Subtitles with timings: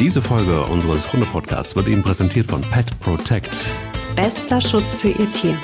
[0.00, 3.72] Diese Folge unseres Hunde-Podcasts wird Ihnen präsentiert von Pet Protect.
[4.14, 5.58] Bester Schutz für Ihr Tier.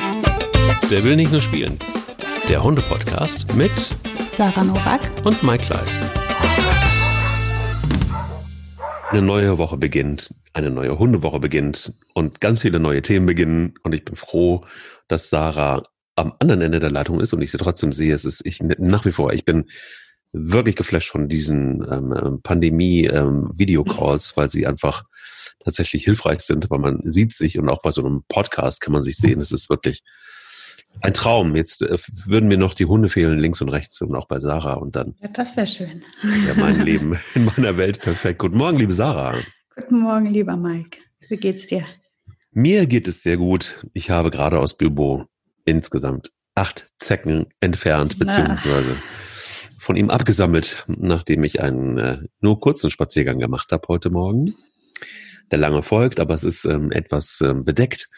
[0.91, 1.79] Der will nicht nur spielen.
[2.49, 3.95] Der Hunde-Podcast mit
[4.33, 6.01] Sarah Nowak und Mike Kleiss.
[9.11, 13.75] Eine neue Woche beginnt, eine neue Hundewoche beginnt und ganz viele neue Themen beginnen.
[13.85, 14.65] Und ich bin froh,
[15.07, 15.85] dass Sarah
[16.17, 18.13] am anderen Ende der Leitung ist und ich sie trotzdem sehe.
[18.13, 19.67] Es ist ich nach wie vor, ich bin
[20.35, 25.05] wirklich geflasht von diesen ähm, Pandemie-Videocalls, ähm, weil sie einfach
[25.61, 29.03] tatsächlich hilfreich sind, weil man sieht sich und auch bei so einem Podcast kann man
[29.03, 29.41] sich sehen.
[29.41, 30.03] Es ist wirklich
[31.01, 31.55] ein Traum.
[31.57, 34.75] Jetzt äh, würden mir noch die Hunde fehlen, links und rechts und auch bei Sarah
[34.75, 35.15] und dann.
[35.21, 36.03] Ja, das wäre schön.
[36.47, 38.41] Ja, mein Leben in meiner Welt perfekt.
[38.41, 39.39] Guten Morgen, liebe Sarah.
[39.77, 40.99] Guten Morgen, lieber Mike.
[41.29, 41.87] Wie geht's dir?
[42.53, 43.85] Mir geht es sehr gut.
[43.93, 45.27] Ich habe gerade aus Bilbo
[45.65, 48.97] insgesamt acht Zecken entfernt, beziehungsweise
[49.85, 54.55] von ihm abgesammelt, nachdem ich einen äh, nur kurzen Spaziergang gemacht habe heute Morgen.
[55.51, 58.09] Der lange folgt, aber es ist ähm, etwas ähm, bedeckt,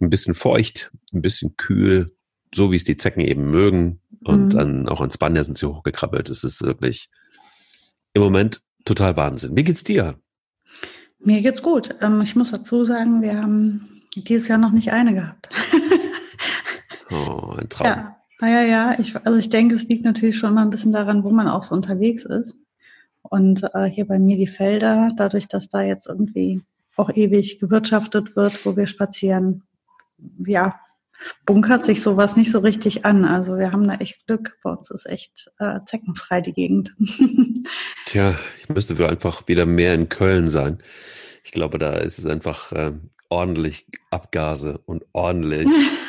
[0.00, 2.16] ein bisschen feucht, ein bisschen kühl,
[2.52, 4.00] so wie es die Zecken eben mögen.
[4.24, 4.58] Und mhm.
[4.58, 6.28] an, auch ans Banner sind sie hochgekrabbelt.
[6.28, 7.08] Es ist wirklich
[8.12, 9.56] im Moment total Wahnsinn.
[9.56, 10.18] Wie geht's dir?
[11.20, 11.94] Mir geht's gut.
[12.00, 15.48] Ähm, ich muss dazu sagen, wir haben dieses Jahr noch nicht eine gehabt.
[17.10, 17.86] oh, ein Traum.
[17.86, 18.16] Ja.
[18.40, 18.96] Ja, ja, ja.
[18.98, 21.62] Ich, also ich denke, es liegt natürlich schon mal ein bisschen daran, wo man auch
[21.62, 22.56] so unterwegs ist.
[23.22, 26.62] Und äh, hier bei mir die Felder, dadurch, dass da jetzt irgendwie
[26.96, 29.62] auch ewig gewirtschaftet wird, wo wir spazieren,
[30.44, 30.78] ja,
[31.44, 33.24] bunkert sich sowas nicht so richtig an.
[33.24, 34.56] Also wir haben da echt Glück.
[34.62, 36.94] Bei uns ist echt äh, zeckenfrei die Gegend.
[38.06, 40.78] Tja, ich müsste wohl einfach wieder mehr in Köln sein.
[41.42, 42.92] Ich glaube, da ist es einfach äh,
[43.28, 45.68] ordentlich Abgase und ordentlich.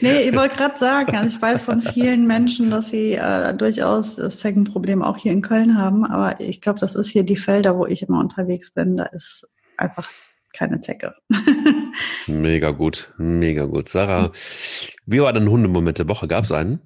[0.00, 4.16] nee, ich wollte gerade sagen, also ich weiß von vielen Menschen, dass sie äh, durchaus
[4.16, 7.76] das Zeckenproblem auch hier in Köln haben, aber ich glaube, das ist hier die Felder,
[7.76, 10.08] wo ich immer unterwegs bin, da ist einfach
[10.52, 11.14] keine Zecke.
[12.26, 13.88] mega gut, mega gut.
[13.88, 14.32] Sarah,
[15.06, 16.28] wie war dein Hundemoment der Woche?
[16.28, 16.80] Gab es einen?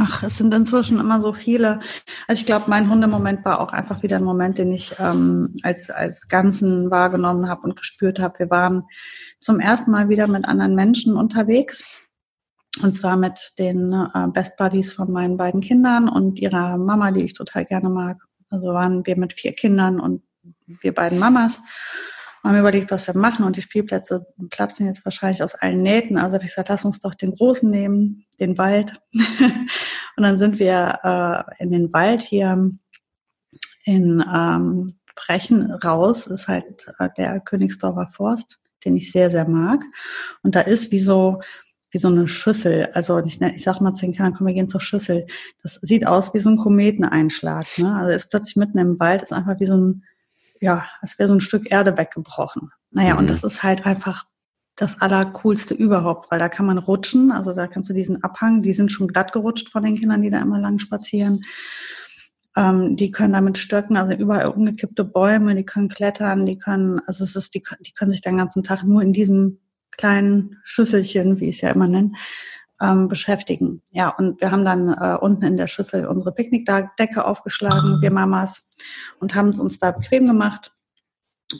[0.00, 1.80] Ach, es sind inzwischen immer so viele.
[2.28, 5.90] Also ich glaube, mein Hundemoment war auch einfach wieder ein Moment, den ich ähm, als,
[5.90, 8.38] als Ganzen wahrgenommen habe und gespürt habe.
[8.38, 8.84] Wir waren
[9.40, 11.82] zum ersten Mal wieder mit anderen Menschen unterwegs.
[12.80, 17.24] Und zwar mit den äh, Best Buddies von meinen beiden Kindern und ihrer Mama, die
[17.24, 18.22] ich total gerne mag.
[18.50, 20.22] Also waren wir mit vier Kindern und
[20.80, 21.60] wir beiden Mamas
[22.48, 26.16] haben überlegt, was wir machen und die Spielplätze platzen jetzt wahrscheinlich aus allen Nähten.
[26.16, 28.94] Also habe ich gesagt, lass uns doch den großen nehmen, den Wald.
[29.12, 30.98] und dann sind wir
[31.58, 32.70] äh, in den Wald hier
[33.84, 39.84] in ähm, Brechen raus, ist halt äh, der Königsdorfer Forst, den ich sehr, sehr mag.
[40.42, 41.42] Und da ist wie so,
[41.90, 42.88] wie so eine Schüssel.
[42.94, 45.26] Also ich, ich sag mal zu den Kindern, komm, wir gehen zur Schüssel.
[45.62, 47.66] Das sieht aus wie so ein Kometeneinschlag.
[47.76, 47.94] Ne?
[47.94, 50.04] Also ist plötzlich mitten im Wald, ist einfach wie so ein
[50.60, 52.70] ja, es wäre so ein Stück Erde weggebrochen.
[52.90, 53.20] Naja, mhm.
[53.20, 54.26] und das ist halt einfach
[54.76, 58.72] das Allercoolste überhaupt, weil da kann man rutschen, also da kannst du diesen Abhang, die
[58.72, 61.44] sind schon glatt gerutscht von den Kindern, die da immer lang spazieren.
[62.56, 67.24] Ähm, die können damit stöcken, also überall umgekippte Bäume, die können klettern, die können, also
[67.24, 69.58] es ist, die, die können sich den ganzen Tag nur in diesem
[69.90, 72.12] kleinen Schüsselchen, wie ich es ja immer nenne,
[72.80, 73.82] ähm, beschäftigen.
[73.90, 78.68] Ja, und wir haben dann äh, unten in der Schüssel unsere Picknickdecke aufgeschlagen, wir Mamas,
[79.20, 80.72] und haben es uns da bequem gemacht.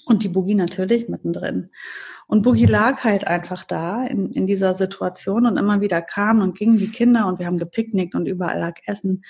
[0.05, 1.71] Und die Boogie natürlich mittendrin.
[2.27, 6.59] Und Boogie lag halt einfach da in, in dieser Situation und immer wieder kamen und
[6.59, 9.25] gingen die Kinder und wir haben gepicknickt und überall lag Essen.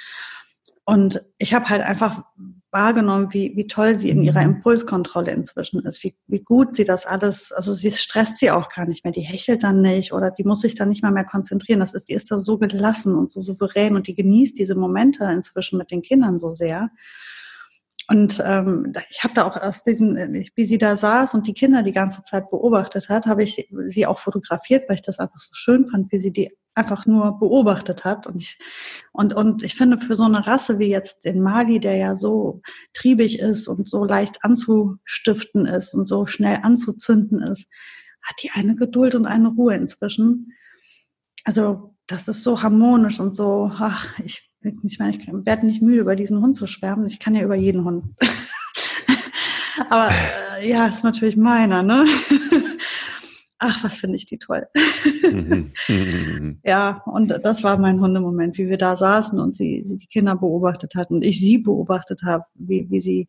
[0.85, 2.25] Und ich habe halt einfach
[2.71, 4.57] wahrgenommen, wie, wie toll sie in ihrer mhm.
[4.57, 8.87] Impulskontrolle inzwischen ist, wie, wie gut sie das alles, also sie stresst sie auch gar
[8.87, 11.81] nicht mehr, die hechelt dann nicht oder die muss sich dann nicht mal mehr konzentrieren.
[11.81, 15.25] Das ist, die ist da so gelassen und so souverän und die genießt diese Momente
[15.25, 16.91] inzwischen mit den Kindern so sehr.
[18.11, 21.83] Und ähm, ich habe da auch aus diesem, wie sie da saß und die Kinder
[21.83, 25.51] die ganze Zeit beobachtet hat, habe ich sie auch fotografiert, weil ich das einfach so
[25.53, 28.27] schön fand, wie sie die einfach nur beobachtet hat.
[28.27, 28.59] Und ich,
[29.13, 32.63] und, und ich finde, für so eine Rasse wie jetzt den Mali, der ja so
[32.95, 37.69] triebig ist und so leicht anzustiften ist und so schnell anzuzünden ist,
[38.23, 40.55] hat die eine Geduld und eine Ruhe inzwischen.
[41.45, 46.01] Also das ist so harmonisch und so, ach, ich ich meine, ich werde nicht müde,
[46.01, 47.07] über diesen Hund zu schwärmen.
[47.07, 48.05] Ich kann ja über jeden Hund.
[49.89, 50.11] Aber
[50.59, 52.05] äh, ja, ist natürlich meiner, ne?
[53.61, 54.69] Ach, was finde ich die toll.
[56.65, 60.37] ja, und das war mein Hundemoment, wie wir da saßen und sie, sie die Kinder
[60.37, 63.27] beobachtet hat und ich sie beobachtet habe, wie, wie sie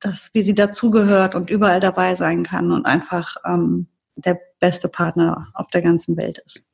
[0.00, 5.48] das, wie sie dazugehört und überall dabei sein kann und einfach ähm, der beste Partner
[5.54, 6.64] auf der ganzen Welt ist.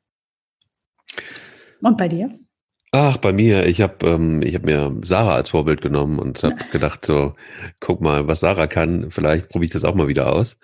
[1.81, 2.39] Und bei dir?
[2.95, 6.55] Ach, bei mir, ich habe ähm, ich hab mir Sarah als Vorbild genommen und habe
[6.71, 7.33] gedacht, so,
[7.79, 10.59] guck mal, was Sarah kann, vielleicht probiere ich das auch mal wieder aus.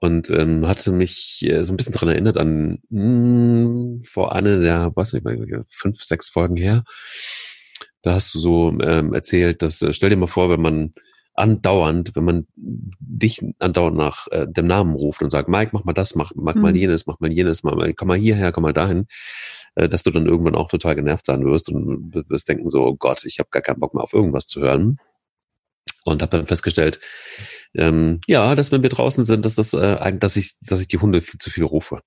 [0.00, 4.58] Und ähm, hatte mich äh, so ein bisschen dran erinnert an mh, hm, vor einer
[4.58, 5.24] der, was nicht,
[5.70, 6.82] fünf, sechs Folgen her.
[8.02, 10.94] Da hast du so ähm, erzählt, dass, äh, stell dir mal vor, wenn man
[11.36, 15.92] andauernd, wenn man dich andauernd nach äh, dem Namen ruft und sagt, Mike, mach mal
[15.92, 16.62] das, mach, mach mhm.
[16.62, 19.06] mal jenes, mach mal jenes, mach mal, komm mal hierher, komm mal dahin,
[19.74, 22.96] äh, dass du dann irgendwann auch total genervt sein wirst und wirst denken so, oh
[22.96, 24.98] Gott, ich habe gar keinen Bock mehr auf irgendwas zu hören.
[26.04, 27.00] Und habe dann festgestellt,
[27.74, 30.98] ähm, ja, dass wenn wir draußen sind, dass das äh, dass ich, dass ich die
[30.98, 32.00] Hunde viel zu viel rufe.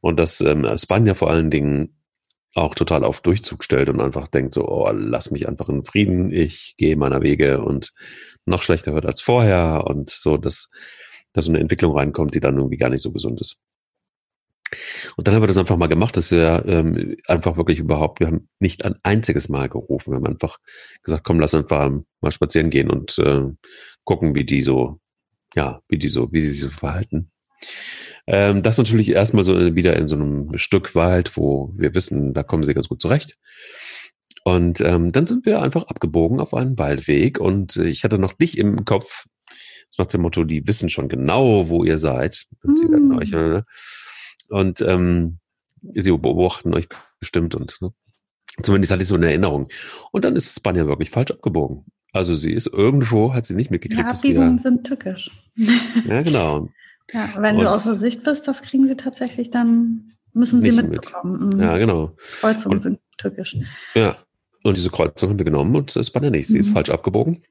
[0.00, 1.97] Und dass ähm, Spanja vor allen Dingen
[2.62, 6.32] auch total auf Durchzug stellt und einfach denkt so, oh, lass mich einfach in Frieden,
[6.32, 7.92] ich gehe meiner Wege und
[8.46, 10.70] noch schlechter wird als vorher und so, dass,
[11.32, 13.60] dass so eine Entwicklung reinkommt, die dann irgendwie gar nicht so gesund ist.
[15.16, 18.26] Und dann haben wir das einfach mal gemacht, dass wir ähm, einfach wirklich überhaupt, wir
[18.26, 20.58] haben nicht ein einziges Mal gerufen, wir haben einfach
[21.02, 21.90] gesagt, komm, lass einfach
[22.20, 23.44] mal spazieren gehen und äh,
[24.04, 25.00] gucken, wie die so,
[25.54, 27.30] ja, wie die so, wie sie sich so verhalten.
[28.30, 32.42] Ähm, das natürlich erstmal so wieder in so einem Stück Wald, wo wir wissen, da
[32.42, 33.36] kommen sie ganz gut zurecht.
[34.44, 38.58] Und ähm, dann sind wir einfach abgebogen auf einen Waldweg und ich hatte noch dich
[38.58, 39.24] im Kopf,
[39.88, 42.44] so nach dem Motto, die wissen schon genau, wo ihr seid.
[42.62, 43.62] Und, sie werden euch, äh,
[44.50, 45.38] und ähm,
[45.94, 46.88] sie beobachten euch
[47.20, 47.94] bestimmt und so.
[48.62, 49.68] Zumindest hatte ich so eine Erinnerung.
[50.12, 51.86] Und dann ist Spanja wirklich falsch abgebogen.
[52.12, 54.02] Also sie ist irgendwo, hat sie nicht mitgekriegt.
[54.02, 55.30] Ja, Abbiegungen sind tückisch.
[56.06, 56.68] Ja, genau.
[57.12, 61.48] Ja, wenn und du außer Sicht bist, das kriegen sie tatsächlich dann, müssen sie mitbekommen.
[61.48, 61.54] Mit.
[61.54, 61.60] Mhm.
[61.60, 62.16] Ja, genau.
[62.40, 63.56] Kreuzungen und, sind tückisch.
[63.94, 64.16] Ja,
[64.62, 66.48] und diese Kreuzung haben wir genommen und es war der nicht.
[66.48, 66.60] Sie mhm.
[66.60, 67.42] ist falsch abgebogen.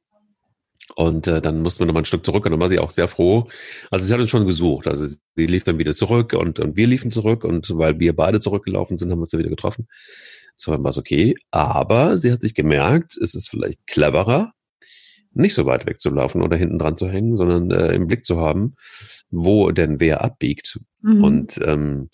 [0.96, 3.08] Und äh, dann mussten wir nochmal ein Stück zurück und dann war sie auch sehr
[3.08, 3.48] froh.
[3.92, 4.88] Also sie hat uns schon gesucht.
[4.88, 8.40] Also sie lief dann wieder zurück und, und wir liefen zurück und weil wir beide
[8.40, 9.88] zurückgelaufen sind, haben wir uns dann wieder getroffen.
[10.56, 11.36] So war es okay.
[11.52, 14.54] Aber sie hat sich gemerkt, es ist vielleicht cleverer,
[15.34, 18.76] nicht so weit wegzulaufen oder hinten dran zu hängen, sondern äh, im Blick zu haben,
[19.30, 20.80] wo denn wer abbiegt.
[21.02, 21.24] Mhm.
[21.24, 22.10] Und ähm,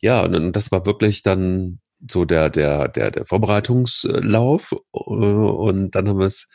[0.00, 4.72] ja, und das war wirklich dann so der, der, der, der Vorbereitungslauf.
[4.72, 6.48] Äh, und dann haben wir es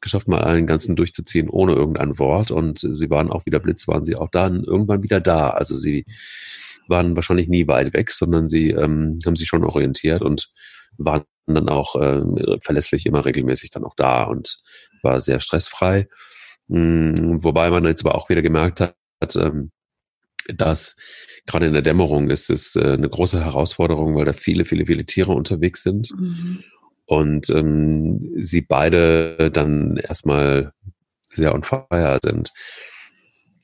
[0.00, 2.50] geschafft, mal einen ganzen durchzuziehen, ohne irgendein Wort.
[2.50, 5.50] Und sie waren auch wieder Blitz, waren sie auch dann irgendwann wieder da.
[5.50, 6.06] Also sie
[6.88, 10.50] waren wahrscheinlich nie weit weg, sondern sie ähm, haben sich schon orientiert und
[10.96, 11.24] waren
[11.54, 12.22] dann auch äh,
[12.62, 14.58] verlässlich immer regelmäßig dann auch da und
[15.02, 16.08] war sehr stressfrei.
[16.68, 18.94] Mhm, wobei man jetzt aber auch wieder gemerkt hat,
[19.36, 19.70] ähm,
[20.54, 20.96] dass
[21.46, 25.04] gerade in der Dämmerung ist es äh, eine große Herausforderung, weil da viele, viele, viele
[25.04, 26.10] Tiere unterwegs sind.
[26.10, 26.62] Mhm.
[27.06, 30.72] Und ähm, sie beide dann erstmal
[31.30, 32.52] sehr on fire sind.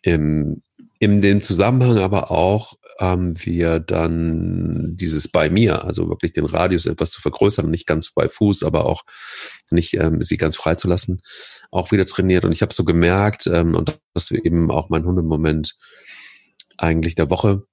[0.02, 0.62] Im,
[0.98, 6.86] in dem Zusammenhang aber auch haben wir dann dieses bei mir, also wirklich den Radius
[6.86, 9.02] etwas zu vergrößern, nicht ganz bei Fuß, aber auch
[9.70, 11.20] nicht ähm, sie ganz frei zu lassen,
[11.72, 12.44] auch wieder trainiert.
[12.44, 15.74] Und ich habe so gemerkt, ähm, und das ist eben auch mein Hundemoment
[16.78, 17.64] eigentlich der Woche,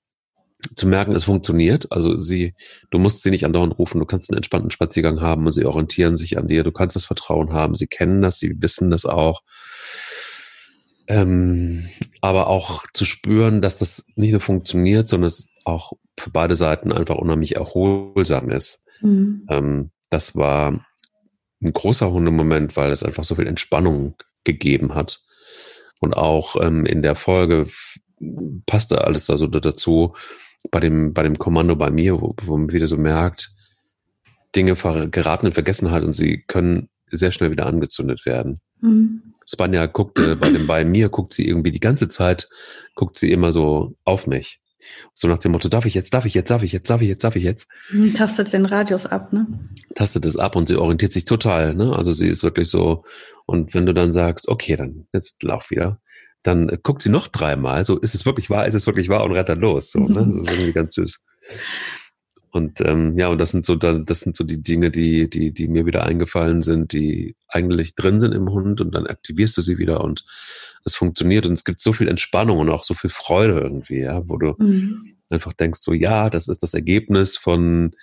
[0.75, 1.91] zu merken, es funktioniert.
[1.91, 2.53] Also sie,
[2.91, 6.17] du musst sie nicht andauernd rufen, du kannst einen entspannten Spaziergang haben und sie orientieren
[6.17, 9.41] sich an dir, du kannst das Vertrauen haben, sie kennen das, sie wissen das auch.
[11.07, 11.89] Ähm,
[12.21, 16.91] aber auch zu spüren, dass das nicht nur funktioniert, sondern es auch für beide Seiten
[16.91, 18.85] einfach unheimlich erholsam ist.
[19.01, 19.45] Mhm.
[19.49, 20.85] Ähm, das war
[21.61, 25.21] ein großer Hundemoment, weil es einfach so viel Entspannung gegeben hat.
[25.99, 27.67] Und auch ähm, in der Folge
[28.65, 30.15] passte alles da so dazu,
[30.69, 33.55] bei dem, bei dem Kommando bei mir, wo, wo man wieder so merkt,
[34.55, 38.61] Dinge geraten in Vergessenheit und sie können sehr schnell wieder angezündet werden.
[38.81, 39.21] Mhm.
[39.47, 42.49] Spanja guckte bei dem bei mir, guckt sie irgendwie die ganze Zeit,
[42.95, 44.61] guckt sie immer so auf mich.
[45.13, 47.07] So nach dem Motto, darf ich jetzt, darf ich jetzt, darf ich jetzt, darf ich
[47.07, 47.69] jetzt, darf ich jetzt?
[47.91, 49.47] Mhm, tastet den Radius ab, ne?
[49.95, 51.95] Tastet es ab und sie orientiert sich total, ne?
[51.95, 53.03] Also sie ist wirklich so,
[53.45, 55.99] und wenn du dann sagst, okay, dann jetzt lauf wieder,
[56.43, 59.33] dann guckt sie noch dreimal, so ist es wirklich wahr, ist es wirklich wahr und
[59.33, 60.27] rennt dann los, so, ne?
[60.33, 61.23] Das ist irgendwie ganz süß.
[62.51, 65.69] Und ähm, ja, und das sind so, das sind so die Dinge, die, die, die
[65.69, 69.77] mir wieder eingefallen sind, die eigentlich drin sind im Hund und dann aktivierst du sie
[69.77, 70.25] wieder und
[70.83, 74.27] es funktioniert und es gibt so viel Entspannung und auch so viel Freude irgendwie, ja,
[74.27, 75.15] wo du mhm.
[75.29, 77.95] einfach denkst, so ja, das ist das Ergebnis von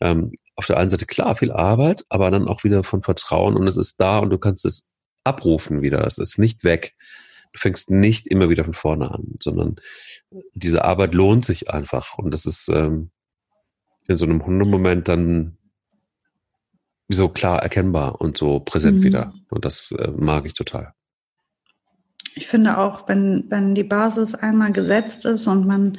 [0.00, 3.66] ähm, auf der einen Seite klar viel Arbeit, aber dann auch wieder von Vertrauen und
[3.66, 6.06] es ist da und du kannst es abrufen wieder.
[6.06, 6.94] Es ist nicht weg.
[7.52, 9.76] Du fängst nicht immer wieder von vorne an, sondern
[10.54, 13.10] diese Arbeit lohnt sich einfach und das ist ähm,
[14.08, 15.56] in so einem Hundemoment dann
[17.08, 19.02] so klar erkennbar und so präsent mhm.
[19.02, 19.34] wieder.
[19.50, 20.94] Und das äh, mag ich total.
[22.34, 25.98] Ich finde auch, wenn, wenn die Basis einmal gesetzt ist und man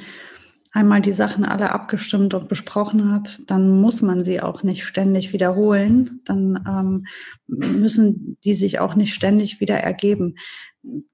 [0.72, 5.34] einmal die Sachen alle abgestimmt und besprochen hat, dann muss man sie auch nicht ständig
[5.34, 6.22] wiederholen.
[6.26, 7.06] Dann ähm,
[7.48, 10.36] müssen die sich auch nicht ständig wieder ergeben.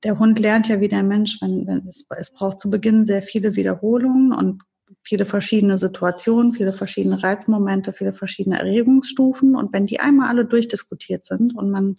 [0.04, 3.24] Der Hund lernt ja wie der Mensch, wenn, wenn es, es braucht zu Beginn sehr
[3.24, 4.62] viele Wiederholungen und
[5.08, 9.56] viele verschiedene Situationen, viele verschiedene Reizmomente, viele verschiedene Erregungsstufen.
[9.56, 11.98] Und wenn die einmal alle durchdiskutiert sind und man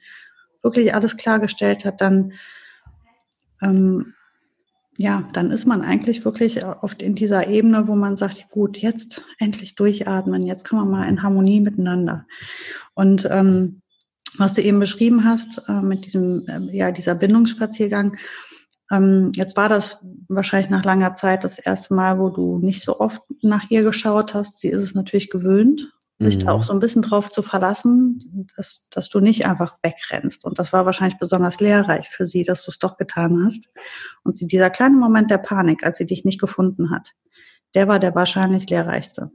[0.63, 2.35] wirklich alles klargestellt hat, dann
[3.63, 4.13] ähm,
[4.99, 9.23] ja, dann ist man eigentlich wirklich oft in dieser Ebene, wo man sagt, gut, jetzt
[9.39, 12.27] endlich durchatmen, jetzt können wir mal in Harmonie miteinander.
[12.95, 13.81] Und ähm,
[14.37, 18.17] was du eben beschrieben hast äh, mit diesem, äh, ja, dieser Bindungsspaziergang,
[18.91, 23.01] ähm, jetzt war das wahrscheinlich nach langer Zeit das erste Mal, wo du nicht so
[23.01, 24.59] oft nach ihr geschaut hast.
[24.59, 26.41] Sie ist es natürlich gewöhnt sich mhm.
[26.41, 30.45] da auch so ein bisschen drauf zu verlassen, dass, dass du nicht einfach wegrennst.
[30.45, 33.71] Und das war wahrscheinlich besonders lehrreich für sie, dass du es doch getan hast.
[34.25, 37.13] Und sie, dieser kleine Moment der Panik, als sie dich nicht gefunden hat,
[37.75, 39.31] der war der wahrscheinlich lehrreichste.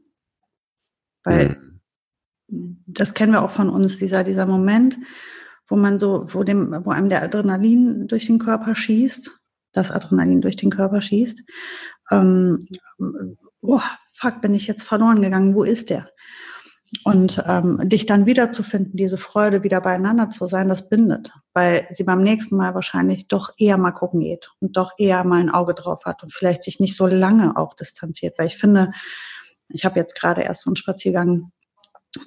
[1.23, 1.57] Weil
[2.49, 2.83] mhm.
[2.85, 4.97] das kennen wir auch von uns, dieser, dieser Moment,
[5.69, 9.39] wo man so, wo dem, wo einem der Adrenalin durch den Körper schießt,
[9.73, 11.41] das Adrenalin durch den Körper schießt.
[12.11, 12.59] Ähm,
[13.61, 13.81] oh,
[14.13, 16.09] fuck, bin ich jetzt verloren gegangen, wo ist der?
[17.03, 22.03] Und ähm, dich dann wiederzufinden, diese Freude wieder beieinander zu sein, das bindet, weil sie
[22.03, 25.73] beim nächsten Mal wahrscheinlich doch eher mal gucken geht und doch eher mal ein Auge
[25.73, 28.37] drauf hat und vielleicht sich nicht so lange auch distanziert.
[28.37, 28.91] Weil ich finde,
[29.69, 31.51] ich habe jetzt gerade erst so einen Spaziergang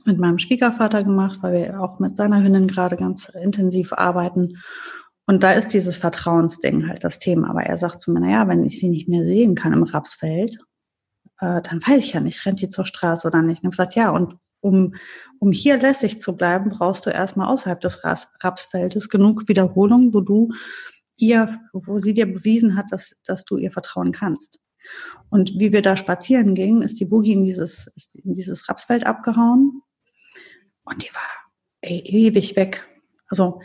[0.05, 4.61] mit meinem Schwiegervater gemacht, weil wir auch mit seiner Hündin gerade ganz intensiv arbeiten.
[5.27, 7.51] Und da ist dieses Vertrauensding halt das Thema.
[7.51, 10.59] Aber er sagt zu mir, naja, wenn ich sie nicht mehr sehen kann im Rapsfeld,
[11.41, 13.63] äh, dann weiß ich ja nicht, rennt die zur Straße oder nicht.
[13.63, 14.95] Und ich gesagt, ja, und um,
[15.39, 20.53] um hier lässig zu bleiben, brauchst du erstmal außerhalb des Rapsfeldes genug Wiederholung, wo du
[21.17, 24.61] ihr, wo sie dir bewiesen hat, dass, dass du ihr vertrauen kannst.
[25.31, 29.83] Und wie wir da spazieren gingen, ist die Boogie in dieses, in dieses Rapsfeld abgehauen.
[30.85, 32.87] Und die war ey, ewig weg.
[33.29, 33.61] Also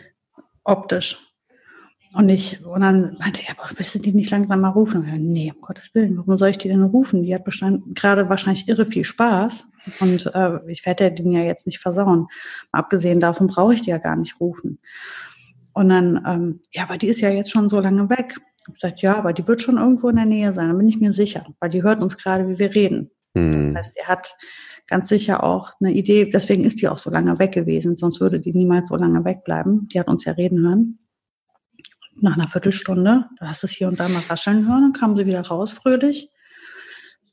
[0.63, 1.30] optisch.
[2.13, 5.01] Und ich, und dann meinte er, aber willst du die nicht langsam mal rufen?
[5.01, 7.23] Und ich, nee, um Gottes Willen, warum soll ich die denn rufen?
[7.23, 9.67] Die hat gerade wahrscheinlich irre viel Spaß.
[10.01, 12.27] Und äh, ich werde den ja jetzt nicht versauen.
[12.71, 14.79] Mal abgesehen davon brauche ich die ja gar nicht rufen.
[15.73, 18.35] Und dann, ähm, ja, aber die ist ja jetzt schon so lange weg.
[18.67, 20.99] Ich gesagt, ja, aber die wird schon irgendwo in der Nähe sein, da bin ich
[20.99, 23.09] mir sicher, weil die hört uns gerade, wie wir reden.
[23.33, 23.73] Mhm.
[23.73, 24.35] Das heißt, er hat
[24.85, 28.39] ganz sicher auch eine Idee, deswegen ist die auch so lange weg gewesen, sonst würde
[28.39, 29.87] die niemals so lange wegbleiben.
[29.87, 30.99] Die hat uns ja reden hören
[32.23, 35.17] nach einer Viertelstunde, da hast du es hier und da mal rascheln hören, dann kam
[35.17, 36.29] sie wieder raus, fröhlich.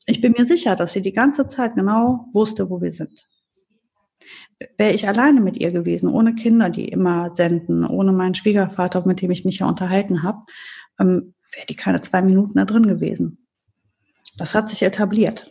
[0.07, 3.29] Ich bin mir sicher, dass sie die ganze Zeit genau wusste, wo wir sind.
[4.77, 9.21] Wäre ich alleine mit ihr gewesen, ohne Kinder, die immer senden, ohne meinen Schwiegervater, mit
[9.21, 10.41] dem ich mich ja unterhalten habe,
[10.99, 13.47] ähm, wäre die keine zwei Minuten da drin gewesen.
[14.37, 15.51] Das hat sich etabliert.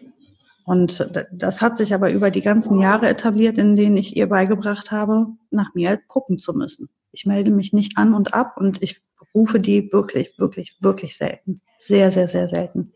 [0.65, 4.91] Und das hat sich aber über die ganzen Jahre etabliert, in denen ich ihr beigebracht
[4.91, 6.89] habe, nach mir gucken zu müssen.
[7.13, 9.01] Ich melde mich nicht an und ab und ich
[9.33, 11.61] rufe die wirklich, wirklich, wirklich selten.
[11.77, 12.93] Sehr, sehr, sehr selten.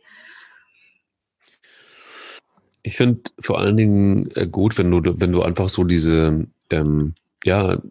[2.84, 7.14] Ich finde vor allen Dingen äh, gut, wenn du, wenn du einfach so diese, ähm,
[7.44, 7.82] ja,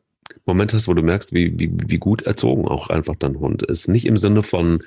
[0.47, 3.89] Moment hast, wo du merkst, wie, wie, wie gut erzogen auch einfach dein Hund ist.
[3.89, 4.83] Nicht im Sinne von,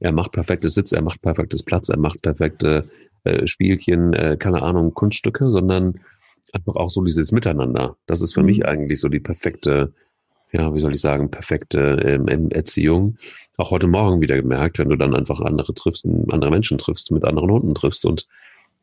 [0.00, 2.88] er macht perfektes Sitz, er macht perfektes Platz, er macht perfekte
[3.24, 6.00] äh, Spielchen, äh, keine Ahnung, Kunststücke, sondern
[6.52, 7.96] einfach auch so dieses Miteinander.
[8.06, 8.46] Das ist für mhm.
[8.46, 9.94] mich eigentlich so die perfekte
[10.52, 13.16] ja, wie soll ich sagen, perfekte ähm, Erziehung.
[13.56, 17.24] Auch heute Morgen wieder gemerkt, wenn du dann einfach andere triffst, andere Menschen triffst, mit
[17.24, 18.26] anderen Hunden triffst und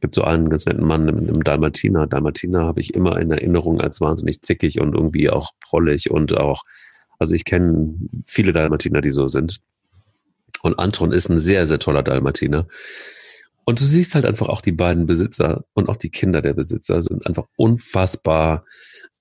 [0.02, 2.08] gibt so einen ganz netten Mann im, im Dalmatiner.
[2.08, 6.64] Dalmatiner habe ich immer in Erinnerung als wahnsinnig zickig und irgendwie auch prollig und auch,
[7.20, 7.94] also ich kenne
[8.26, 9.60] viele Dalmatiner, die so sind.
[10.62, 12.68] Und Anton ist ein sehr, sehr toller Dalmatiner.
[13.66, 17.02] Und du siehst halt einfach auch die beiden Besitzer und auch die Kinder der Besitzer
[17.04, 18.66] sind einfach unfassbar,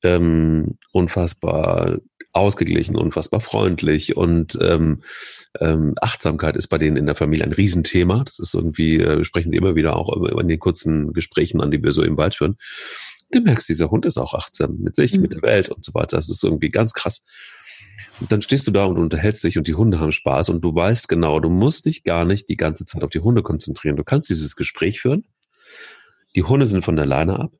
[0.02, 1.98] ähm, unfassbar
[2.38, 5.02] ausgeglichen, unfassbar freundlich und ähm,
[5.60, 8.24] ähm, Achtsamkeit ist bei denen in der Familie ein Riesenthema.
[8.24, 11.82] Das ist irgendwie, äh, sprechen sie immer wieder auch in den kurzen Gesprächen an, die
[11.82, 12.56] wir so im Wald führen.
[13.30, 15.22] Du merkst, dieser Hund ist auch achtsam mit sich, mhm.
[15.22, 16.16] mit der Welt und so weiter.
[16.16, 17.26] Das ist irgendwie ganz krass.
[18.20, 20.74] Und dann stehst du da und unterhältst dich und die Hunde haben Spaß und du
[20.74, 23.96] weißt genau, du musst dich gar nicht die ganze Zeit auf die Hunde konzentrieren.
[23.96, 25.24] Du kannst dieses Gespräch führen.
[26.34, 27.52] Die Hunde sind von der Leine ab.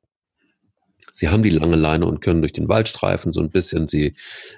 [1.19, 3.89] Sie haben die lange Leine und können durch den Wald streifen so ein bisschen.
[3.89, 4.15] Sie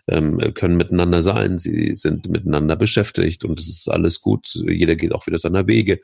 [0.08, 1.58] ähm, können miteinander sein.
[1.58, 4.54] Sie sind miteinander beschäftigt und es ist alles gut.
[4.54, 6.02] Jeder geht auch wieder seiner Wege.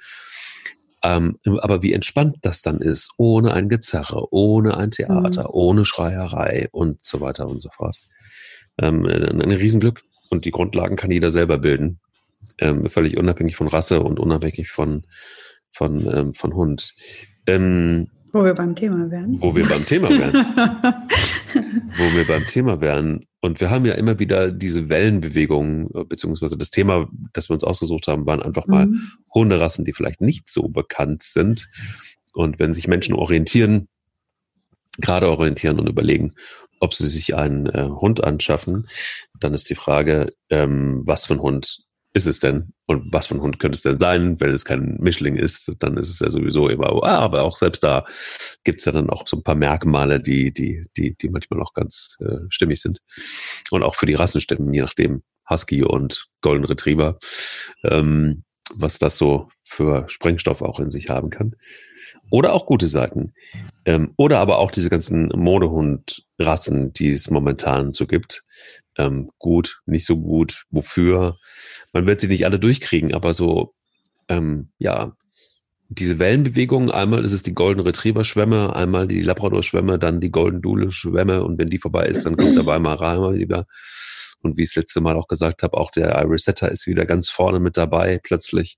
[1.03, 5.49] Ähm, aber wie entspannt das dann ist, ohne ein Gezerre, ohne ein Theater, mhm.
[5.51, 7.95] ohne Schreierei und so weiter und so fort.
[8.79, 10.01] Ähm, ein, ein Riesenglück.
[10.29, 11.99] Und die Grundlagen kann jeder selber bilden.
[12.57, 15.03] Ähm, völlig unabhängig von Rasse und unabhängig von
[15.71, 16.93] von, ähm, von Hund.
[17.45, 19.41] Ähm, wo wir beim Thema wären.
[19.41, 20.33] Wo wir beim Thema wären.
[21.97, 23.25] wo wir beim Thema wären.
[23.41, 27.63] Und wir haben ja immer wieder diese Wellenbewegungen, äh, beziehungsweise das Thema, das wir uns
[27.63, 29.01] ausgesucht haben, waren einfach mal mhm.
[29.33, 31.69] Hunderassen, die vielleicht nicht so bekannt sind.
[32.33, 33.87] Und wenn sich Menschen orientieren,
[34.99, 36.33] gerade orientieren und überlegen,
[36.79, 38.87] ob sie sich einen äh, Hund anschaffen,
[39.39, 41.86] dann ist die Frage, ähm, was für ein Hund
[42.17, 42.73] ist es denn?
[42.85, 44.39] Und was für ein Hund könnte es denn sein?
[44.39, 47.83] Wenn es kein Mischling ist, dann ist es ja sowieso immer, ah, aber auch selbst
[47.83, 48.05] da
[48.63, 51.73] gibt es ja dann auch so ein paar Merkmale, die, die, die, die manchmal auch
[51.73, 52.99] ganz äh, stimmig sind.
[53.71, 57.19] Und auch für die Rassen stimmen, je nachdem Husky und Golden Retriever,
[57.83, 58.43] ähm,
[58.75, 61.55] was das so für Sprengstoff auch in sich haben kann.
[62.29, 63.33] Oder auch gute Seiten.
[63.85, 68.43] Ähm, oder aber auch diese ganzen Modehund-Rassen, die es momentan so gibt.
[68.97, 71.37] Ähm, gut, nicht so gut, wofür.
[71.93, 73.73] Man wird sie nicht alle durchkriegen, aber so,
[74.27, 75.15] ähm, ja,
[75.89, 80.31] diese Wellenbewegungen, einmal ist es die Golden Retriever Schwämme, einmal die Labrador Schwämme, dann die
[80.31, 82.99] Golden Doodle Schwämme und wenn die vorbei ist, dann kommt der Weimar
[83.35, 83.67] wieder.
[84.41, 87.05] Und wie ich das letzte Mal auch gesagt habe, auch der Iris Setter ist wieder
[87.05, 88.77] ganz vorne mit dabei plötzlich.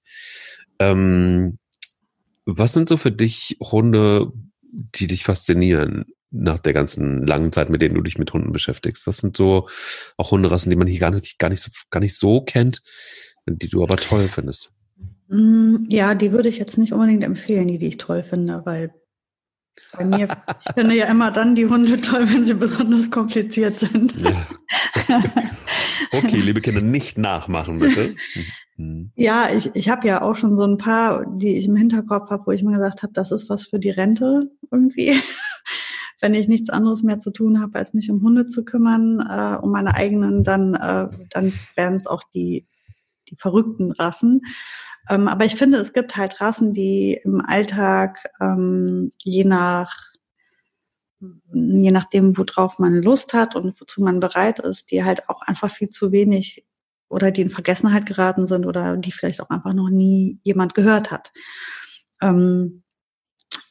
[0.77, 1.57] Ähm,
[2.45, 4.31] was sind so für dich Hunde,
[4.71, 9.07] die dich faszinieren nach der ganzen langen Zeit, mit denen du dich mit Hunden beschäftigst?
[9.07, 9.67] Was sind so
[10.17, 12.81] auch Hunderassen, die man hier gar nicht, gar nicht, so, gar nicht so kennt,
[13.45, 14.71] die du aber toll findest?
[15.27, 18.93] Mm, ja, die würde ich jetzt nicht unbedingt empfehlen, die, die ich toll finde, weil
[19.97, 20.27] bei mir,
[20.65, 24.13] ich finde ja immer dann die Hunde toll, wenn sie besonders kompliziert sind.
[24.19, 24.47] Ja.
[26.11, 28.15] Okay, liebe Kinder, nicht nachmachen, bitte.
[29.15, 32.47] Ja, ich, ich habe ja auch schon so ein paar, die ich im Hinterkopf habe,
[32.47, 35.21] wo ich mir gesagt habe, das ist was für die Rente irgendwie.
[36.21, 39.57] Wenn ich nichts anderes mehr zu tun habe, als mich um Hunde zu kümmern, äh,
[39.61, 42.67] um meine eigenen, dann, äh, dann wären es auch die,
[43.29, 44.41] die verrückten Rassen.
[45.09, 50.09] Ähm, aber ich finde, es gibt halt Rassen, die im Alltag ähm, je nach
[51.51, 55.69] je nachdem, worauf man Lust hat und wozu man bereit ist, die halt auch einfach
[55.69, 56.65] viel zu wenig
[57.09, 61.11] oder die in Vergessenheit geraten sind oder die vielleicht auch einfach noch nie jemand gehört
[61.11, 61.33] hat.
[62.21, 62.83] Ähm,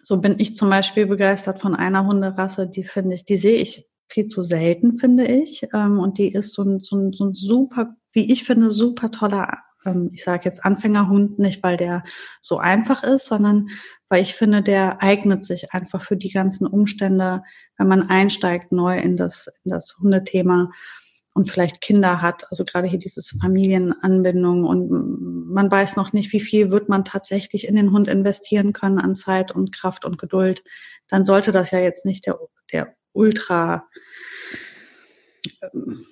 [0.09, 3.87] so bin ich zum Beispiel begeistert von einer Hunderasse, die finde ich, die sehe ich
[4.07, 5.69] viel zu selten, finde ich.
[5.75, 9.11] Ähm, und die ist so ein, so, ein, so ein super, wie ich finde, super
[9.11, 12.05] toller, ähm, ich sage jetzt Anfängerhund, nicht weil der
[12.41, 13.69] so einfach ist, sondern
[14.09, 17.43] weil ich finde, der eignet sich einfach für die ganzen Umstände,
[17.77, 20.71] wenn man einsteigt neu in das, in das Hundethema
[21.39, 26.41] und vielleicht Kinder hat, also gerade hier dieses Familienanbindung und man weiß noch nicht, wie
[26.41, 30.65] viel wird man tatsächlich in den Hund investieren können an Zeit und Kraft und Geduld,
[31.07, 32.41] dann sollte das ja jetzt nicht der,
[32.73, 33.87] der Ultra
[35.63, 36.05] ähm,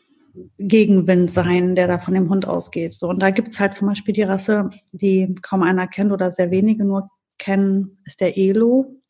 [0.61, 2.95] Gegenwind sein, der da von dem Hund ausgeht.
[2.95, 6.53] So, und da gibt's halt zum Beispiel die Rasse, die kaum einer kennt oder sehr
[6.53, 9.03] wenige nur kennen, ist der Elo.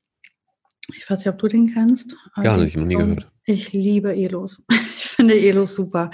[0.96, 2.16] Ich weiß nicht, ob du den kennst.
[2.42, 3.30] Gar nicht, noch nie gehört.
[3.44, 4.64] Ich liebe Elos.
[5.06, 6.10] Ich finde Elos super,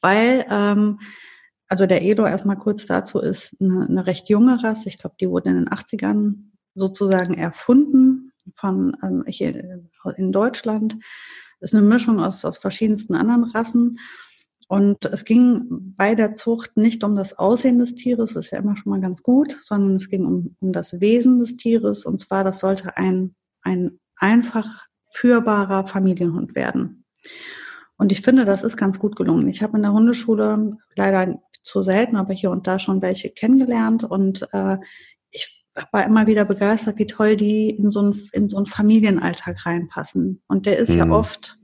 [0.00, 0.98] weil ähm,
[1.68, 4.88] also der Elo erstmal kurz dazu ist eine, eine recht junge Rasse.
[4.88, 6.34] Ich glaube, die wurde in den 80ern
[6.74, 9.84] sozusagen erfunden von ähm, hier
[10.16, 10.96] in Deutschland.
[11.60, 13.98] Ist eine Mischung aus, aus verschiedensten anderen Rassen.
[14.68, 18.58] Und es ging bei der Zucht nicht um das Aussehen des Tieres, das ist ja
[18.58, 22.06] immer schon mal ganz gut, sondern es ging um, um das Wesen des Tieres.
[22.06, 27.04] Und zwar, das sollte ein, ein einfach führbarer Familienhund werden.
[28.00, 29.46] Und ich finde, das ist ganz gut gelungen.
[29.48, 34.04] Ich habe in der Hundeschule leider zu selten, aber hier und da schon welche kennengelernt
[34.04, 34.78] und äh,
[35.30, 39.66] ich war immer wieder begeistert, wie toll die in so einen, in so einen Familienalltag
[39.66, 40.40] reinpassen.
[40.48, 40.96] Und der ist mhm.
[40.96, 41.58] ja oft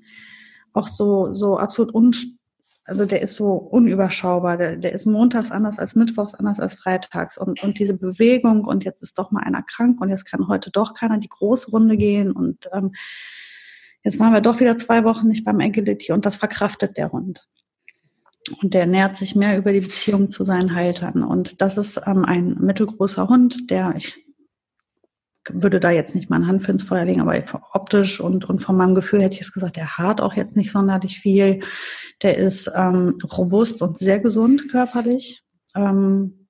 [0.75, 2.12] auch so, so absolut un,
[2.85, 4.59] also der ist so unüberschaubar.
[4.59, 7.38] Der, der ist montags anders als mittwochs, anders als freitags.
[7.38, 10.70] Und, und diese Bewegung und jetzt ist doch mal einer krank und jetzt kann heute
[10.70, 12.92] doch keiner die große Runde gehen und ähm,
[14.07, 17.49] Jetzt waren wir doch wieder zwei Wochen nicht beim Agility und das verkraftet der Hund.
[18.62, 21.25] Und der nährt sich mehr über die Beziehung zu seinen Haltern.
[21.25, 24.14] Und das ist ähm, ein mittelgroßer Hund, der, ich
[25.51, 27.42] würde da jetzt nicht meine Hand für ins Feuer legen, aber
[27.73, 30.71] optisch und, und von meinem Gefühl hätte ich es gesagt, der hart auch jetzt nicht
[30.71, 31.59] sonderlich viel.
[32.23, 35.42] Der ist ähm, robust und sehr gesund körperlich.
[35.75, 36.46] Ähm,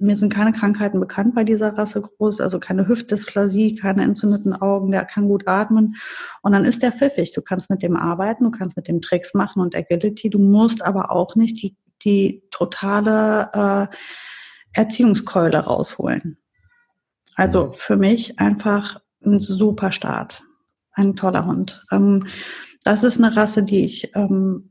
[0.00, 4.90] mir sind keine Krankheiten bekannt bei dieser Rasse groß, also keine Hüftdysplasie, keine entzündeten Augen,
[4.90, 5.96] der kann gut atmen.
[6.42, 7.32] Und dann ist der pfiffig.
[7.32, 10.30] Du kannst mit dem arbeiten, du kannst mit dem Tricks machen und Agility.
[10.30, 13.96] Du musst aber auch nicht die, die totale äh,
[14.72, 16.38] Erziehungskeule rausholen.
[17.34, 17.72] Also mhm.
[17.72, 20.42] für mich einfach ein super Start.
[20.92, 21.84] Ein toller Hund.
[21.90, 22.26] Ähm,
[22.84, 24.69] das ist eine Rasse, die ich ähm,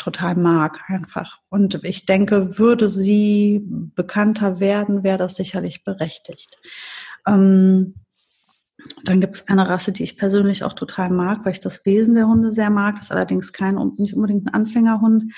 [0.00, 1.38] total mag einfach.
[1.48, 6.58] Und ich denke, würde sie bekannter werden, wäre das sicherlich berechtigt.
[7.26, 7.94] Ähm,
[9.04, 12.14] dann gibt es eine Rasse, die ich persönlich auch total mag, weil ich das Wesen
[12.14, 12.96] der Hunde sehr mag.
[12.96, 15.32] Das ist allerdings kein nicht unbedingt ein Anfängerhund.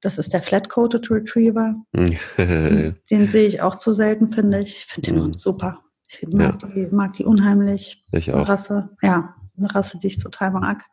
[0.00, 1.76] Das ist der Flat-Coated Retriever.
[1.94, 4.78] den sehe ich auch zu selten, finde ich.
[4.78, 5.32] Ich finde den mhm.
[5.32, 5.78] super.
[6.08, 6.68] Ich mag, ja.
[6.68, 8.04] die, mag die unheimlich.
[8.10, 8.48] Ich auch.
[8.48, 8.90] Rasse.
[9.00, 10.84] Ja, eine Rasse, die ich total mag.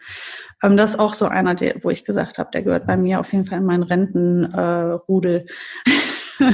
[0.63, 3.19] Ähm, das ist auch so einer, der, wo ich gesagt habe, der gehört bei mir
[3.19, 5.45] auf jeden Fall in meinen Rentenrudel.
[6.39, 6.53] Äh,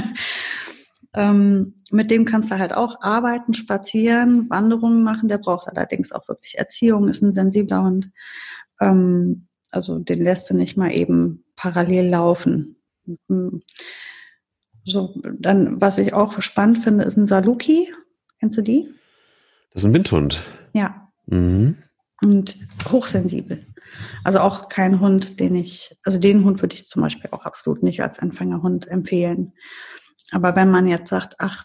[1.14, 5.28] ähm, mit dem kannst du halt auch arbeiten, spazieren, Wanderungen machen.
[5.28, 8.10] Der braucht allerdings auch wirklich Erziehung, ist ein sensibler Hund.
[8.80, 12.76] Ähm, also den lässt du nicht mal eben parallel laufen.
[14.84, 17.92] So, dann, was ich auch spannend finde, ist ein Saluki.
[18.40, 18.88] Kennst du die?
[19.72, 20.42] Das ist ein Windhund.
[20.72, 21.10] Ja.
[21.26, 21.76] Mhm
[22.22, 22.56] und
[22.90, 23.66] hochsensibel.
[24.24, 27.82] Also auch kein Hund, den ich, also den Hund würde ich zum Beispiel auch absolut
[27.82, 29.52] nicht als Anfängerhund empfehlen.
[30.32, 31.64] Aber wenn man jetzt sagt, ach,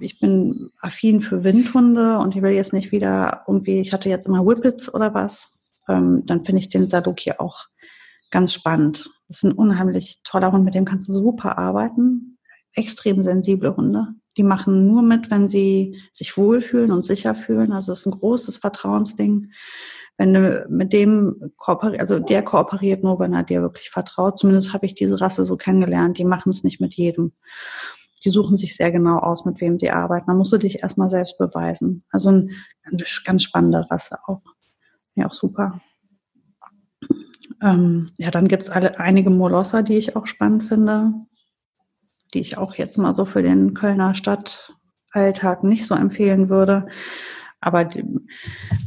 [0.00, 4.26] ich bin affin für Windhunde und ich will jetzt nicht wieder irgendwie, ich hatte jetzt
[4.26, 7.66] immer Whippets oder was, ähm, dann finde ich den Saduki auch
[8.30, 9.10] ganz spannend.
[9.28, 12.38] Das ist ein unheimlich toller Hund, mit dem kannst du super arbeiten.
[12.74, 14.14] Extrem sensible Hunde.
[14.36, 17.72] Die machen nur mit, wenn sie sich wohlfühlen und sicher fühlen.
[17.72, 19.52] Also es ist ein großes Vertrauensding.
[20.18, 24.38] Wenn du mit dem kooperierst, also der kooperiert nur, wenn er dir wirklich vertraut.
[24.38, 26.18] Zumindest habe ich diese Rasse so kennengelernt.
[26.18, 27.32] Die machen es nicht mit jedem.
[28.24, 30.26] Die suchen sich sehr genau aus, mit wem sie arbeiten.
[30.26, 32.04] Da musst du dich erstmal selbst beweisen.
[32.10, 32.50] Also eine
[33.24, 34.42] ganz spannende Rasse auch.
[35.14, 35.80] Ja, auch super.
[37.62, 41.14] Ähm, ja, dann gibt es einige Molosser, die ich auch spannend finde
[42.34, 46.86] die ich auch jetzt mal so für den Kölner Stadtalltag nicht so empfehlen würde.
[47.60, 48.04] Aber die,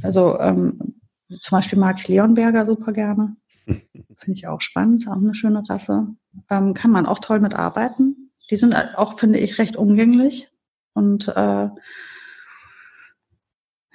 [0.04, 1.00] also ähm,
[1.42, 3.36] zum Beispiel mag ich Leonberger super gerne.
[3.66, 6.08] Finde ich auch spannend, auch eine schöne Rasse.
[6.50, 8.18] Ähm, kann man auch toll mitarbeiten.
[8.50, 10.50] Die sind auch, finde ich, recht umgänglich.
[10.94, 11.70] Und äh,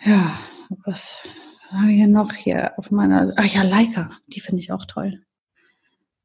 [0.05, 0.39] ja,
[0.85, 1.17] was
[1.71, 5.25] haben wir hier noch hier auf meiner, ach ja, Leica, die finde ich auch toll.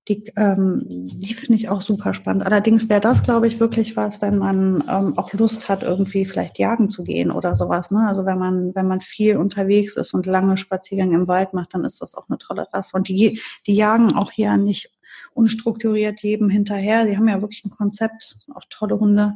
[0.07, 2.43] Die, ähm, die finde ich auch super spannend.
[2.43, 6.57] Allerdings wäre das, glaube ich, wirklich was, wenn man ähm, auch Lust hat, irgendwie vielleicht
[6.57, 7.91] jagen zu gehen oder sowas.
[7.91, 8.07] Ne?
[8.07, 11.85] Also wenn man, wenn man viel unterwegs ist und lange Spaziergänge im Wald macht, dann
[11.85, 12.95] ist das auch eine tolle Rasse.
[12.95, 14.89] Und die, die jagen auch hier nicht
[15.33, 17.05] unstrukturiert jedem hinterher.
[17.05, 19.35] Sie haben ja wirklich ein Konzept, das sind auch tolle Hunde.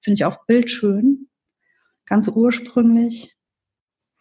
[0.00, 1.28] Finde ich auch bildschön,
[2.06, 3.36] ganz ursprünglich,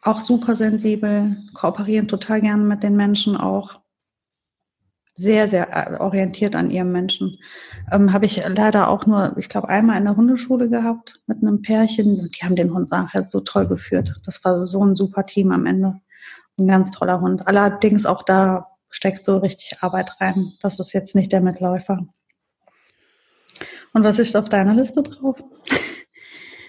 [0.02, 3.82] auch super sensibel, kooperieren total gerne mit den Menschen auch
[5.18, 7.40] sehr, sehr äh, orientiert an ihrem Menschen.
[7.92, 11.62] Ähm, Habe ich leider auch nur, ich glaube, einmal in der Hundeschule gehabt mit einem
[11.62, 12.20] Pärchen.
[12.20, 14.14] Und die haben den Hund nachher so toll geführt.
[14.26, 16.00] Das war so ein super Team am Ende.
[16.58, 17.48] Ein ganz toller Hund.
[17.48, 20.54] Allerdings auch da steckst du richtig Arbeit rein.
[20.62, 22.08] Das ist jetzt nicht der Mitläufer.
[23.94, 25.44] Und was ist auf deiner Liste drauf?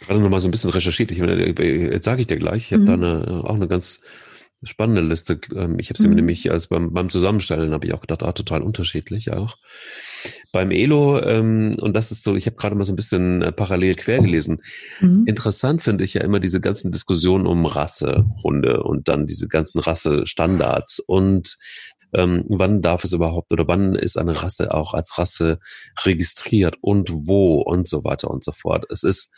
[0.01, 1.11] Ich hatte noch mal so ein bisschen recherchiert.
[1.11, 2.67] Ich, jetzt sage ich dir gleich.
[2.67, 2.87] Ich habe mhm.
[2.87, 4.01] da eine, auch eine ganz
[4.65, 5.41] spannende Liste.
[5.55, 6.11] Ähm, ich habe sie mhm.
[6.11, 9.57] mir nämlich, also beim, beim Zusammenstellen habe ich auch gedacht, ah, total unterschiedlich auch.
[10.53, 13.53] Beim Elo, ähm, und das ist so, ich habe gerade mal so ein bisschen äh,
[13.53, 14.63] parallel quer gelesen.
[15.01, 15.25] Mhm.
[15.27, 20.99] Interessant finde ich ja immer diese ganzen Diskussionen um Rassehunde und dann diese ganzen Rassestandards
[21.01, 21.57] und
[22.15, 25.59] ähm, wann darf es überhaupt oder wann ist eine Rasse auch als Rasse
[26.05, 28.87] registriert und wo und so weiter und so fort.
[28.91, 29.35] Es ist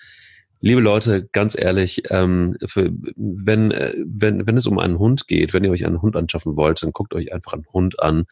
[0.63, 5.55] Liebe Leute, ganz ehrlich, ähm, für, wenn, äh, wenn, wenn es um einen Hund geht,
[5.55, 8.25] wenn ihr euch einen Hund anschaffen wollt, dann guckt euch einfach einen Hund an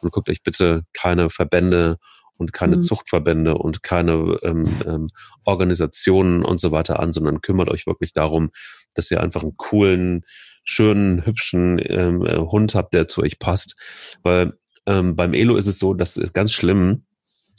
[0.00, 1.98] und guckt euch bitte keine Verbände
[2.38, 2.82] und keine mhm.
[2.82, 5.06] Zuchtverbände und keine ähm, ähm,
[5.44, 8.50] Organisationen und so weiter an, sondern kümmert euch wirklich darum,
[8.94, 10.24] dass ihr einfach einen coolen,
[10.64, 13.80] schönen, hübschen ähm, äh, Hund habt, der zu euch passt.
[14.24, 14.54] Weil
[14.86, 17.04] ähm, beim Elo ist es so, das ist ganz schlimm,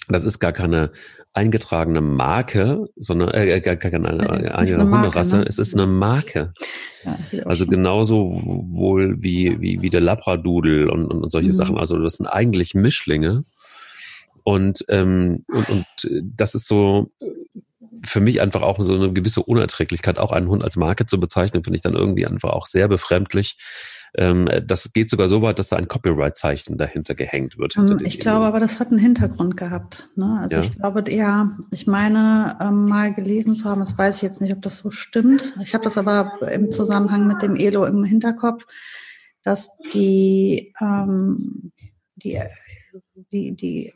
[0.09, 0.91] das ist gar keine
[1.37, 5.37] eingetragene Marke, sondern äh, äh gar keine eine, eine Hunderasse.
[5.37, 5.45] Ne?
[5.47, 6.51] Es ist eine Marke.
[7.03, 11.55] Ja, also genauso wohl wie, wie, wie der Labradudel und, und, und solche mhm.
[11.55, 11.77] Sachen.
[11.77, 13.45] Also das sind eigentlich Mischlinge.
[14.43, 15.85] Und, ähm, und, und
[16.23, 17.11] das ist so
[18.03, 21.63] für mich einfach auch so eine gewisse Unerträglichkeit, auch einen Hund als Marke zu bezeichnen,
[21.63, 23.57] finde ich dann irgendwie einfach auch sehr befremdlich.
[24.15, 27.77] Ähm, das geht sogar so weit, dass da ein Copyright-Zeichen dahinter gehängt wird.
[27.77, 30.07] Um, ähm, ich glaube aber, das hat einen Hintergrund gehabt.
[30.15, 30.39] Ne?
[30.41, 30.63] Also ja.
[30.63, 34.53] ich glaube, ja, ich meine ähm, mal gelesen zu haben, das weiß ich jetzt nicht,
[34.53, 35.55] ob das so stimmt.
[35.63, 38.65] Ich habe das aber im Zusammenhang mit dem ELO im Hinterkopf,
[39.43, 41.71] dass die, ähm,
[42.15, 42.39] die,
[43.31, 43.93] die, die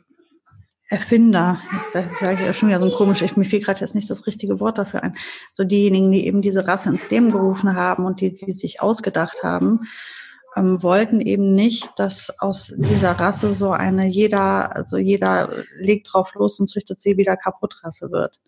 [0.92, 4.10] Erfinder, ich sage ja schon wieder so ein komisch, ich, mir fiel gerade jetzt nicht
[4.10, 5.16] das richtige Wort dafür ein,
[5.50, 9.42] so diejenigen, die eben diese Rasse ins Leben gerufen haben und die, die sich ausgedacht
[9.42, 9.88] haben,
[10.54, 16.34] ähm, wollten eben nicht, dass aus dieser Rasse so eine jeder, also jeder legt drauf
[16.34, 18.38] los und züchtet sie wieder kaputt Rasse wird.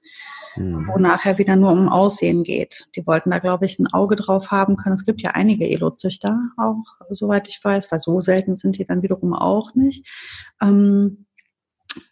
[0.56, 0.86] Mhm.
[0.86, 2.88] Wo nachher wieder nur um Aussehen geht.
[2.94, 4.94] Die wollten da, glaube ich, ein Auge drauf haben können.
[4.94, 9.02] Es gibt ja einige Elo-Züchter auch, soweit ich weiß, weil so selten sind die dann
[9.02, 10.06] wiederum auch nicht.
[10.60, 11.24] Ähm,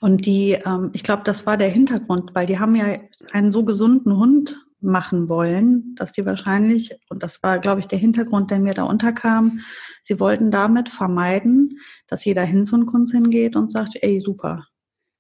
[0.01, 2.97] und die, ähm, ich glaube, das war der Hintergrund, weil die haben ja
[3.33, 7.99] einen so gesunden Hund machen wollen, dass die wahrscheinlich, und das war, glaube ich, der
[7.99, 9.61] Hintergrund, der mir da unterkam,
[10.03, 14.67] sie wollten damit vermeiden, dass jeder hin zu uns hingeht und sagt, ey, super,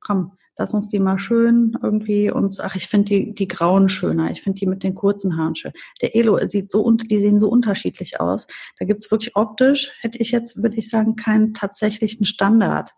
[0.00, 4.30] komm, lass uns die mal schön irgendwie uns, ach, ich finde die, die grauen schöner,
[4.30, 5.72] ich finde die mit den kurzen Haaren schön.
[6.02, 8.46] Der Elo sieht so, die sehen so unterschiedlich aus.
[8.78, 12.92] Da gibt's wirklich optisch, hätte ich jetzt, würde ich sagen, keinen tatsächlichen Standard.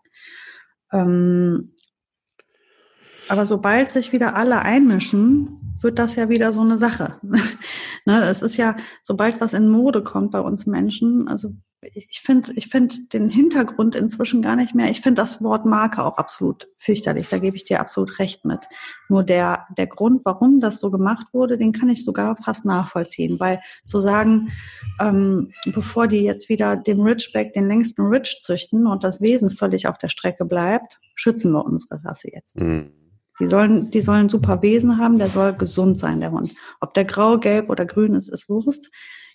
[0.95, 1.71] Ähm,
[3.27, 7.19] aber sobald sich wieder alle einmischen, wird das ja wieder so eine Sache.
[8.05, 11.49] ne, es ist ja, sobald was in Mode kommt bei uns Menschen, also
[11.93, 14.89] ich finde ich find den Hintergrund inzwischen gar nicht mehr.
[14.89, 17.27] Ich finde das Wort Marke auch absolut fürchterlich.
[17.27, 18.65] Da gebe ich dir absolut recht mit.
[19.09, 23.39] Nur der, der Grund, warum das so gemacht wurde, den kann ich sogar fast nachvollziehen.
[23.39, 24.51] Weil zu sagen,
[24.99, 29.87] ähm, bevor die jetzt wieder dem Ridgeback den längsten Ridge züchten und das Wesen völlig
[29.87, 32.61] auf der Strecke bleibt, schützen wir unsere Rasse jetzt.
[32.61, 32.91] Mhm.
[33.39, 36.55] Die sollen, die sollen super Wesen haben, der soll gesund sein, der Hund.
[36.79, 38.89] Ob der grau, gelb oder grün ist, ist Wurst.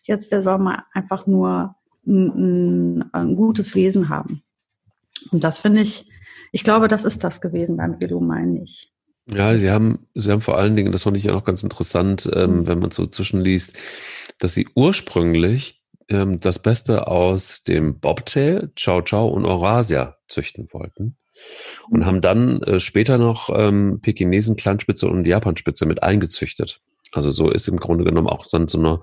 [0.05, 4.43] Jetzt, der soll mal einfach nur ein, ein, gutes Wesen haben.
[5.31, 6.09] Und das finde ich,
[6.53, 8.93] ich glaube, das ist das gewesen beim Edu, meine ich.
[9.27, 12.29] Ja, sie haben, sie haben vor allen Dingen, das fand ich ja noch ganz interessant,
[12.35, 12.67] ähm, mhm.
[12.67, 13.79] wenn man so zwischenliest,
[14.39, 21.17] dass sie ursprünglich ähm, das Beste aus dem Bobtail, Chow Chow und Eurasia züchten wollten
[21.89, 26.81] und haben dann äh, später noch ähm, Pekinesen, Kleinspitze und Japanspitze mit eingezüchtet.
[27.13, 29.01] Also so ist im Grunde genommen auch dann so eine,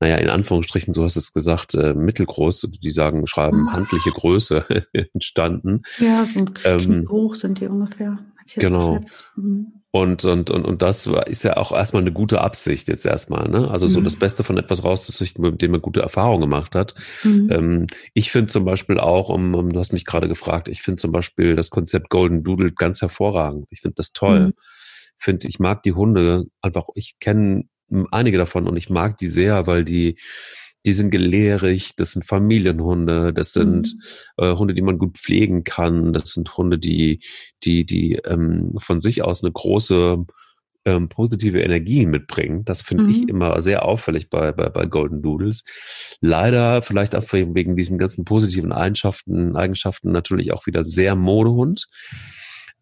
[0.00, 3.72] naja, in Anführungsstrichen, so hast du es gesagt, äh, mittelgroß, die sagen, schreiben mhm.
[3.72, 4.64] handliche Größe
[5.14, 5.82] entstanden.
[5.98, 8.18] Ja, so ähm, hoch sind die ungefähr.
[8.56, 8.98] Genau.
[9.36, 9.74] Mhm.
[9.92, 13.70] Und, und, und, und das ist ja auch erstmal eine gute Absicht jetzt erstmal, ne?
[13.70, 14.04] Also so mhm.
[14.04, 16.94] das Beste von etwas rauszuzüchten, mit dem man gute Erfahrungen gemacht hat.
[17.24, 17.48] Mhm.
[17.50, 21.00] Ähm, ich finde zum Beispiel auch, um, um, du hast mich gerade gefragt, ich finde
[21.00, 23.66] zum Beispiel das Konzept Golden Doodle ganz hervorragend.
[23.70, 24.48] Ich finde das toll.
[24.48, 24.52] Mhm.
[25.16, 27.64] Finde, ich mag die Hunde einfach, ich kenne
[28.10, 30.16] einige davon und ich mag die sehr, weil die
[30.86, 33.94] die sind gelehrig, das sind Familienhunde, das sind
[34.38, 34.44] mhm.
[34.44, 37.20] äh, Hunde, die man gut pflegen kann, das sind Hunde, die,
[37.64, 40.24] die, die ähm, von sich aus eine große
[40.86, 42.64] ähm, positive Energie mitbringen.
[42.64, 43.10] Das finde mhm.
[43.10, 45.64] ich immer sehr auffällig bei, bei, bei Golden Doodles.
[46.22, 51.88] Leider vielleicht auch wegen diesen ganzen positiven Eigenschaften, Eigenschaften natürlich auch wieder sehr Modehund.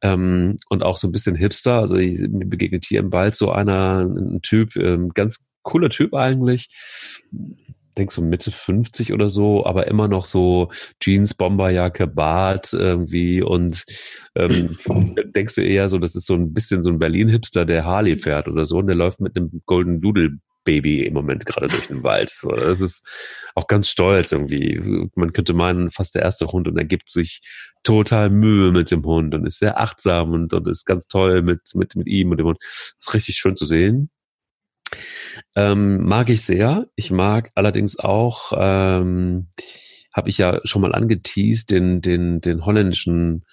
[0.02, 1.80] Ähm, und auch so ein bisschen Hipster.
[1.80, 6.14] Also ich, mir begegnet hier im Wald so einer, ein Typ, ähm, ganz cooler Typ
[6.14, 6.68] eigentlich
[7.98, 13.84] denke so Mitte 50 oder so, aber immer noch so Jeans, Bomberjacke, Bart irgendwie und
[14.36, 14.78] ähm,
[15.34, 18.48] denkst du eher so, das ist so ein bisschen so ein Berlin-Hipster, der Harley fährt
[18.48, 20.30] oder so und der läuft mit einem Golden Doodle
[20.68, 22.28] Baby im Moment gerade durch den Wald.
[22.28, 25.08] So, das ist auch ganz stolz irgendwie.
[25.14, 27.40] Man könnte meinen, fast der erste Hund und er gibt sich
[27.82, 31.62] total Mühe mit dem Hund und ist sehr achtsam und, und ist ganz toll mit,
[31.74, 32.58] mit, mit ihm und dem Hund.
[32.60, 34.10] Das ist richtig schön zu sehen.
[35.56, 36.86] Ähm, mag ich sehr.
[36.96, 39.48] Ich mag allerdings auch, ähm,
[40.12, 43.46] habe ich ja schon mal angeteased, den, den, den holländischen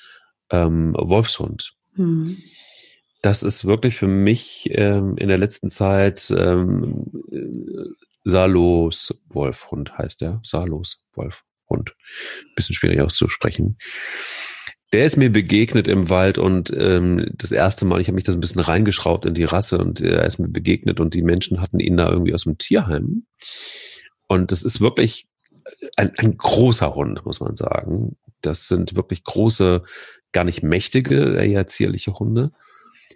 [0.50, 1.76] ähm, Wolfshund.
[1.94, 2.36] Mhm.
[3.22, 7.12] Das ist wirklich für mich ähm, in der letzten Zeit ähm,
[8.26, 10.42] Salos Wolfhund heißt der.
[10.44, 11.96] Salos Wolfhund.
[12.56, 13.78] Bisschen schwierig auszusprechen.
[14.94, 18.32] Der ist mir begegnet im Wald und ähm, das erste Mal, ich habe mich da
[18.32, 21.62] so ein bisschen reingeschraubt in die Rasse und er ist mir begegnet und die Menschen
[21.62, 23.26] hatten ihn da irgendwie aus dem Tierheim.
[24.28, 25.28] Und das ist wirklich
[25.98, 28.18] ein, ein großer Hund, muss man sagen.
[28.42, 29.84] Das sind wirklich große,
[30.32, 32.52] gar nicht mächtige, eher zierliche Hunde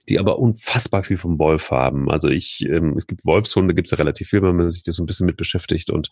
[0.09, 2.09] die aber unfassbar viel vom Wolf haben.
[2.09, 4.95] Also ich, ähm, es gibt Wolfshunde, gibt es ja relativ viel, wenn man sich das
[4.95, 6.09] so ein bisschen mit beschäftigt und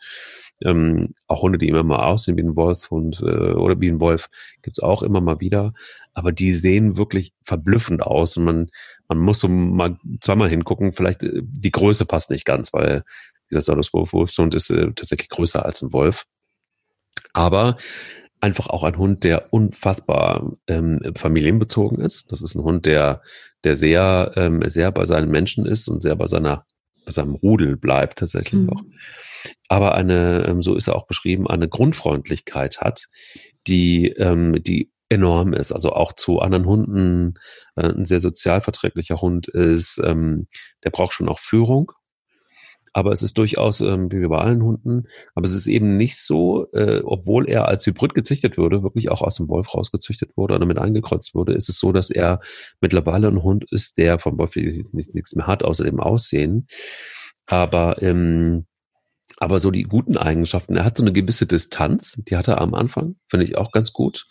[0.64, 4.30] ähm, auch Hunde, die immer mal aussehen wie ein Wolfshund äh, oder wie ein Wolf,
[4.62, 5.74] gibt es auch immer mal wieder.
[6.14, 8.68] Aber die sehen wirklich verblüffend aus und man,
[9.08, 10.94] man muss so mal zweimal hingucken.
[10.94, 13.04] Vielleicht äh, die Größe passt nicht ganz, weil
[13.50, 16.26] dieser Saurus Wolfshund ist äh, tatsächlich größer als ein Wolf.
[17.34, 17.78] Aber
[18.40, 22.32] einfach auch ein Hund, der unfassbar ähm, familienbezogen ist.
[22.32, 23.22] Das ist ein Hund, der,
[23.64, 26.66] der sehr, ähm, sehr bei seinen Menschen ist und sehr bei seiner,
[27.06, 28.70] bei seinem Rudel bleibt tatsächlich mhm.
[28.70, 28.82] auch.
[29.70, 33.06] Aber eine, ähm, so ist er auch beschrieben, eine Grundfreundlichkeit hat,
[33.68, 35.72] die, ähm, die enorm ist.
[35.72, 37.36] Also auch zu anderen Hunden
[37.76, 40.02] äh, ein sehr sozialverträglicher Hund ist.
[40.04, 40.48] Ähm,
[40.84, 41.92] der braucht schon auch Führung
[42.98, 45.04] aber es ist durchaus ähm, wie bei allen Hunden.
[45.36, 49.22] Aber es ist eben nicht so, äh, obwohl er als Hybrid gezüchtet wurde, wirklich auch
[49.22, 52.40] aus dem Wolf rausgezüchtet wurde oder mit eingekreuzt wurde, ist es so, dass er
[52.82, 56.66] mittlerweile ein Hund ist, der vom Wolf nichts mehr hat, außer dem Aussehen.
[57.46, 58.66] Aber ähm,
[59.38, 62.74] aber so die guten Eigenschaften, er hat so eine gewisse Distanz, die hat er am
[62.74, 64.26] Anfang, finde ich auch ganz gut.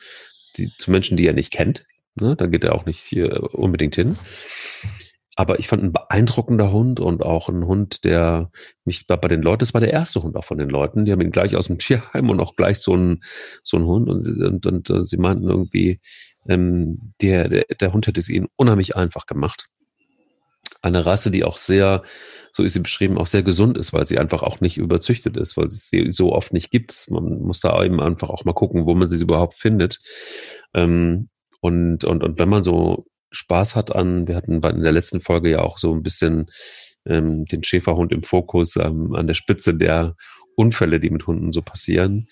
[0.56, 1.86] Die, zu Menschen, die er nicht kennt.
[2.16, 2.34] Ne?
[2.34, 4.16] Da geht er auch nicht hier unbedingt hin.
[5.38, 8.50] Aber ich fand ein beeindruckender Hund und auch ein Hund, der
[8.86, 11.20] mich bei den Leuten, das war der erste Hund auch von den Leuten, die haben
[11.20, 13.20] ihn gleich aus dem Tierheim und auch gleich so ein,
[13.62, 16.00] so ein Hund und, und, und, und sie meinten irgendwie,
[16.48, 19.68] ähm, der, der, der Hund hätte es ihnen unheimlich einfach gemacht.
[20.80, 22.02] Eine Rasse, die auch sehr,
[22.52, 25.56] so ist sie beschrieben, auch sehr gesund ist, weil sie einfach auch nicht überzüchtet ist,
[25.58, 26.94] weil es sie so oft nicht gibt.
[27.10, 29.98] Man muss da eben einfach auch mal gucken, wo man sie überhaupt findet.
[30.72, 31.28] Ähm,
[31.60, 35.50] und, und, und wenn man so Spaß hat an, wir hatten in der letzten Folge
[35.50, 36.46] ja auch so ein bisschen
[37.04, 40.16] ähm, den Schäferhund im Fokus ähm, an der Spitze der
[40.56, 42.26] Unfälle, die mit Hunden so passieren.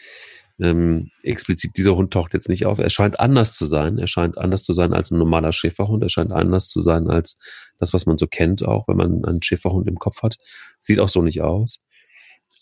[0.60, 2.78] Ähm, explizit dieser Hund taucht jetzt nicht auf.
[2.78, 3.98] Er scheint anders zu sein.
[3.98, 6.02] Er scheint anders zu sein als ein normaler Schäferhund.
[6.02, 7.38] Er scheint anders zu sein als
[7.78, 10.36] das, was man so kennt, auch wenn man einen Schäferhund im Kopf hat.
[10.78, 11.80] Sieht auch so nicht aus.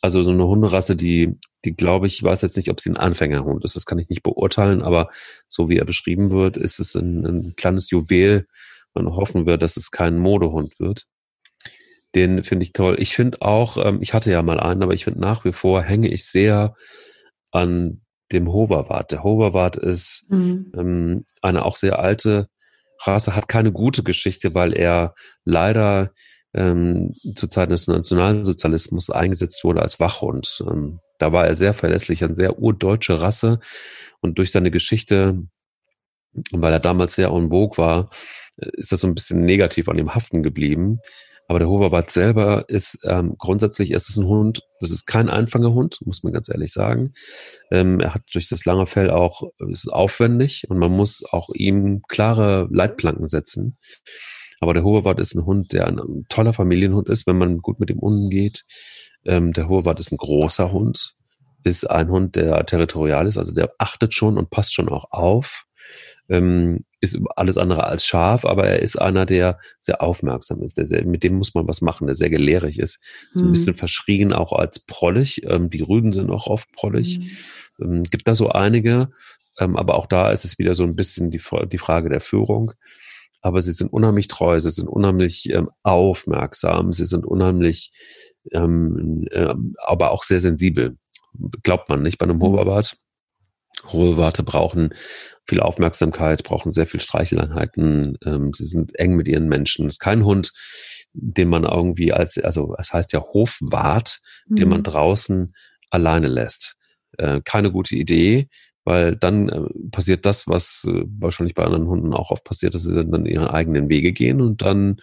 [0.03, 3.65] Also so eine Hunderasse, die, die glaube ich, weiß jetzt nicht, ob sie ein Anfängerhund
[3.65, 3.77] ist.
[3.77, 5.09] Das kann ich nicht beurteilen, aber
[5.49, 8.49] so wie er beschrieben wird, ist es ein, ein kleines Juwel.
[8.95, 11.07] Man hoffen wir, dass es kein Modehund wird.
[12.17, 12.97] Den finde ich toll.
[12.99, 15.83] Ich finde auch, ähm, ich hatte ja mal einen, aber ich finde nach wie vor
[15.83, 16.75] hänge ich sehr
[17.53, 19.13] an dem Hoverwart.
[19.13, 20.73] Der Hoverwart ist mhm.
[20.77, 22.49] ähm, eine auch sehr alte
[23.01, 26.13] Rasse, hat keine gute Geschichte, weil er leider
[26.55, 30.63] ähm, zu Zeiten des Nationalsozialismus eingesetzt wurde als Wachhund.
[30.69, 33.61] Ähm, da war er sehr verlässlich, eine sehr urdeutsche Rasse
[34.21, 35.43] und durch seine Geschichte,
[36.53, 38.11] weil er damals sehr en vogue war,
[38.57, 40.99] ist das so ein bisschen negativ an ihm haften geblieben.
[41.49, 45.99] Aber der Hoverwart selber ist ähm, grundsätzlich, es ist ein Hund, das ist kein Einfangerhund,
[46.07, 47.15] muss man ganz ehrlich sagen.
[47.71, 52.03] Ähm, er hat durch das lange Fell auch, ist aufwendig und man muss auch ihm
[52.09, 53.77] klare Leitplanken setzen.
[54.63, 57.91] Aber der Hoverwart ist ein Hund, der ein toller Familienhund ist, wenn man gut mit
[57.91, 58.63] ihm umgeht.
[59.25, 61.17] Ähm, der Hoverwart ist ein großer Hund,
[61.65, 65.65] ist ein Hund, der territorial ist, also der achtet schon und passt schon auch auf.
[66.29, 70.79] Ähm, ist alles andere als scharf, aber er ist einer, der sehr aufmerksam ist.
[70.79, 73.03] Der sehr, mit dem muss man was machen, der sehr gelehrig ist.
[73.35, 73.53] So ein hm.
[73.55, 75.43] bisschen verschrien auch als prollig.
[75.45, 77.17] Ähm, die Rüden sind auch oft prollig.
[77.79, 77.97] Hm.
[77.97, 79.11] Ähm, gibt da so einige,
[79.59, 82.75] ähm, aber auch da ist es wieder so ein bisschen die, die Frage der Führung
[83.41, 87.93] aber sie sind unheimlich treu, sie sind unheimlich ähm, aufmerksam, sie sind unheimlich,
[88.53, 90.97] ähm, äh, aber auch sehr sensibel.
[91.63, 92.43] Glaubt man nicht bei einem mhm.
[92.43, 92.97] Hoverwart.
[93.87, 94.95] Hoverwarte brauchen
[95.45, 98.17] viel Aufmerksamkeit, brauchen sehr viel Streicheleinheiten.
[98.25, 99.87] Ähm, sie sind eng mit ihren Menschen.
[99.87, 100.53] Es ist kein Hund,
[101.15, 104.57] den man irgendwie als, also es heißt ja Hofwart, mhm.
[104.57, 104.85] den man mhm.
[104.85, 105.55] draußen
[105.91, 106.77] alleine lässt.
[107.19, 108.49] Äh, keine gute Idee
[108.85, 112.83] weil dann äh, passiert das, was äh, wahrscheinlich bei anderen Hunden auch oft passiert, dass
[112.83, 114.99] sie dann ihre eigenen Wege gehen und dann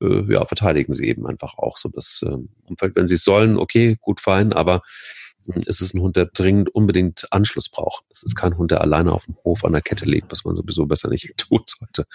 [0.00, 2.96] äh, ja, verteidigen sie eben einfach auch so das äh, Umfeld.
[2.96, 4.82] Wenn sie es sollen, okay, gut, fein, aber
[5.48, 8.04] äh, es ist ein Hund, der dringend unbedingt Anschluss braucht.
[8.10, 10.54] Es ist kein Hund, der alleine auf dem Hof an der Kette liegt, was man
[10.54, 12.06] sowieso besser nicht tun sollte,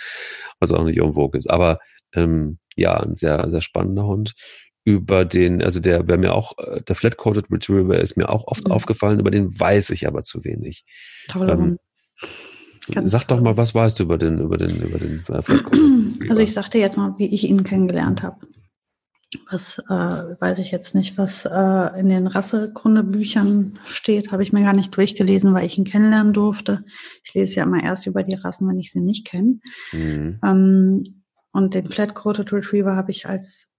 [0.60, 1.50] was auch nicht irgendwo ist.
[1.50, 1.80] Aber
[2.14, 4.34] ähm, ja, ein sehr, sehr spannender Hund
[4.84, 8.68] über den, also der wäre mir auch, äh, der Flat-Coated Retriever ist mir auch oft
[8.68, 8.72] mhm.
[8.72, 10.86] aufgefallen, über den weiß ich aber zu wenig.
[11.28, 11.78] Toller ähm,
[13.06, 13.38] Sag toll.
[13.38, 16.54] doch mal, was weißt du über den, über den, über den äh, Flat-Coated Also ich
[16.54, 18.38] sagte jetzt mal, wie ich ihn kennengelernt habe.
[19.50, 19.94] Was äh,
[20.42, 24.96] weiß ich jetzt nicht, was äh, in den Rassekundebüchern steht, habe ich mir gar nicht
[24.96, 26.84] durchgelesen, weil ich ihn kennenlernen durfte.
[27.24, 29.60] Ich lese ja immer erst über die Rassen, wenn ich sie nicht kenne.
[29.94, 30.40] Mhm.
[30.44, 33.71] Ähm, und den Flat-Coated Retriever habe ich als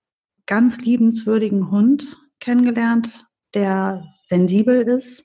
[0.46, 5.24] ganz liebenswürdigen Hund kennengelernt, der sensibel ist,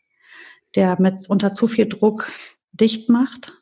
[0.75, 2.29] der mit unter zu viel Druck
[2.71, 3.53] dicht macht,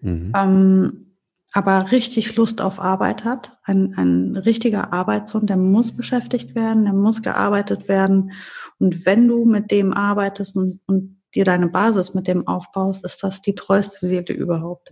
[0.00, 0.32] mhm.
[0.36, 1.16] ähm,
[1.52, 3.56] aber richtig Lust auf Arbeit hat.
[3.62, 8.32] Ein, ein richtiger Arbeitshund, der muss beschäftigt werden, der muss gearbeitet werden.
[8.78, 13.22] Und wenn du mit dem arbeitest und, und dir deine Basis mit dem aufbaust, ist
[13.22, 14.90] das die treueste Seele überhaupt.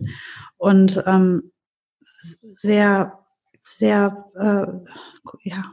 [0.57, 1.51] Und ähm,
[2.19, 3.26] sehr
[3.67, 5.63] sehr, äh, ja,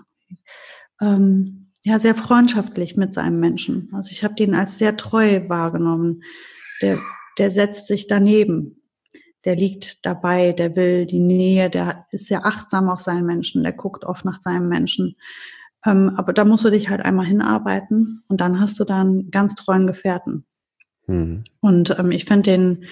[1.01, 3.91] ähm, ja, sehr freundschaftlich mit seinem Menschen.
[3.93, 6.23] Also ich habe den als sehr treu wahrgenommen.
[6.81, 6.99] Der,
[7.39, 8.83] der setzt sich daneben.
[9.45, 13.73] Der liegt dabei, der will die Nähe, der ist sehr achtsam auf seinen Menschen, der
[13.73, 15.17] guckt oft nach seinem Menschen.
[15.85, 19.55] Ähm, aber da musst du dich halt einmal hinarbeiten und dann hast du dann ganz
[19.55, 20.47] treuen Gefährten.
[21.07, 21.45] Mhm.
[21.61, 22.85] Und ähm, ich finde den,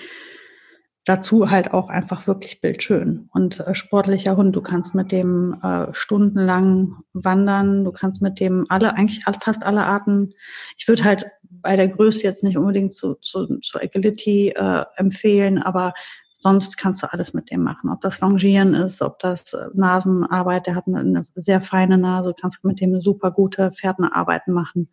[1.04, 4.54] dazu halt auch einfach wirklich bildschön und äh, sportlicher Hund.
[4.54, 9.82] Du kannst mit dem äh, stundenlang wandern, du kannst mit dem alle, eigentlich fast alle
[9.82, 10.32] Arten.
[10.76, 15.58] Ich würde halt bei der Größe jetzt nicht unbedingt zu, zu, zu Agility äh, empfehlen,
[15.58, 15.92] aber
[16.38, 17.90] sonst kannst du alles mit dem machen.
[17.90, 22.34] Ob das Longieren ist, ob das äh, Nasenarbeit, der hat eine, eine sehr feine Nase,
[22.40, 24.88] kannst mit dem super gute Pferdenarbeiten machen.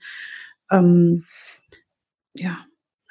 [0.72, 1.26] Ähm,
[2.34, 2.58] ja,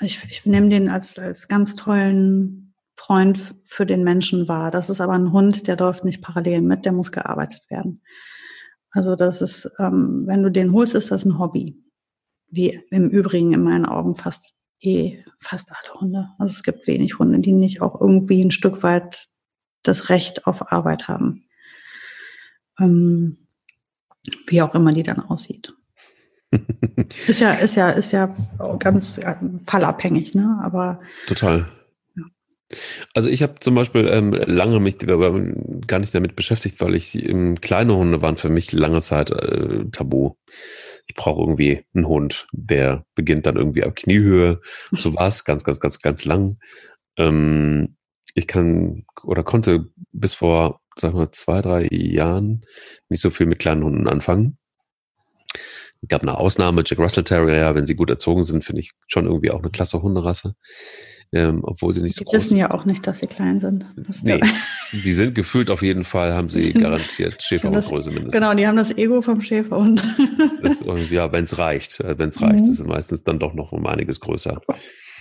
[0.01, 2.68] ich, ich nehme den als, als ganz tollen
[2.99, 4.73] Freund für den Menschen war.
[4.73, 8.03] Das ist aber ein Hund, der läuft nicht parallel mit, der muss gearbeitet werden.
[8.91, 11.81] Also das ist, ähm, wenn du den holst, ist das ein Hobby.
[12.51, 16.29] Wie im Übrigen in meinen Augen fast eh fast alle Hunde.
[16.39, 19.29] Also es gibt wenig Hunde, die nicht auch irgendwie ein Stück weit
[19.85, 21.45] das Recht auf Arbeit haben.
[22.81, 23.47] Ähm,
[24.49, 25.73] wie auch immer die dann aussieht.
[27.29, 28.35] ist ja, ist ja, ist ja
[28.81, 29.21] ganz
[29.67, 30.59] fallabhängig, ne?
[30.63, 31.69] Aber total.
[33.15, 37.61] Also ich habe zum Beispiel ähm, lange mich gar nicht damit beschäftigt, weil ich ähm,
[37.61, 40.35] kleine Hunde waren für mich lange Zeit äh, tabu.
[41.07, 44.61] Ich brauche irgendwie einen Hund, der beginnt dann irgendwie auf Kniehöhe.
[44.91, 46.59] So war es ganz, ganz, ganz, ganz lang.
[47.17, 47.97] Ähm,
[48.35, 52.65] ich kann oder konnte bis vor, sag mal, zwei, drei Jahren
[53.09, 54.59] nicht so viel mit kleinen Hunden anfangen.
[56.03, 59.27] Es gab eine Ausnahme, Jack Russell Terrier, wenn sie gut erzogen sind, finde ich schon
[59.27, 60.55] irgendwie auch eine klasse Hunderasse
[61.33, 62.41] ähm, obwohl sie nicht so die groß sind.
[62.41, 63.87] Die wissen ja auch nicht, dass sie klein sind.
[64.23, 64.41] nee,
[64.93, 68.35] die sind gefühlt auf jeden Fall, haben sie garantiert Schäferhundgröße mindestens.
[68.35, 70.03] Genau, die haben das Ego vom Schäferhund.
[70.63, 72.01] das ja, wenn es reicht.
[72.01, 72.71] Äh, wenn es reicht, mhm.
[72.71, 74.61] ist es meistens dann doch noch um einiges größer.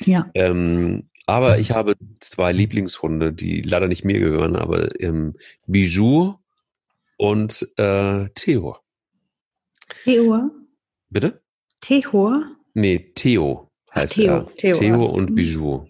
[0.06, 0.30] Ja.
[0.34, 5.36] Ähm, aber ich habe zwei Lieblingshunde, die leider nicht mir gehören, aber ähm,
[5.66, 6.36] Bijou
[7.18, 8.78] und äh, Theo.
[10.04, 10.52] Theo?
[11.10, 11.42] Bitte?
[11.82, 12.44] Theo?
[12.74, 14.54] Nee, Theo heißt Theo, er.
[14.56, 15.36] Theo, Theo und mhm.
[15.36, 15.88] Bijou.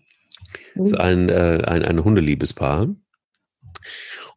[0.75, 2.87] Das ist ein, äh, ein, ein Hundeliebespaar.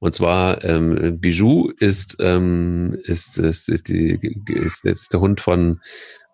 [0.00, 5.80] Und zwar ähm, Bijou ist, ähm, ist, ist, ist, die, ist, ist der Hund von,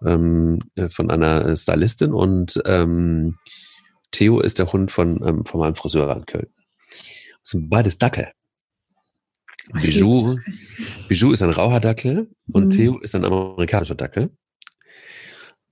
[0.05, 3.35] ähm, von einer Stylistin und ähm,
[4.13, 6.49] Theo ist der Hund von, ähm, von meinem Friseur in Köln.
[6.89, 8.31] Das sind beides Dackel.
[9.73, 10.39] Bijou,
[11.09, 12.71] Bijou ist ein Rauhardackel und mhm.
[12.71, 14.31] Theo ist ein amerikanischer Dackel.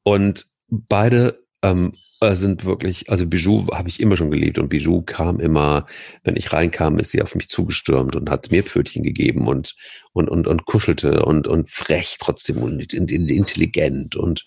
[0.02, 5.02] Und beide ähm, äh, sind wirklich, also Bijou habe ich immer schon geliebt und Bijou
[5.02, 5.86] kam immer,
[6.22, 9.74] wenn ich reinkam, ist sie auf mich zugestürmt und hat mir Pfötchen gegeben und,
[10.12, 14.44] und, und, und kuschelte und, und frech trotzdem und intelligent und,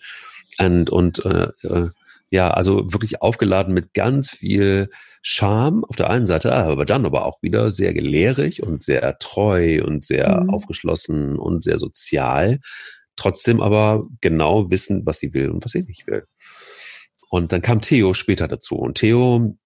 [0.58, 1.88] und, und äh, äh,
[2.30, 4.90] ja, also wirklich aufgeladen mit ganz viel
[5.22, 9.82] Charme auf der einen Seite, aber dann aber auch wieder sehr gelehrig und sehr treu
[9.84, 10.50] und sehr mhm.
[10.50, 12.58] aufgeschlossen und sehr sozial.
[13.16, 16.24] Trotzdem aber genau wissen, was sie will und was sie nicht will.
[17.28, 18.76] Und dann kam Theo später dazu.
[18.76, 19.56] Und Theo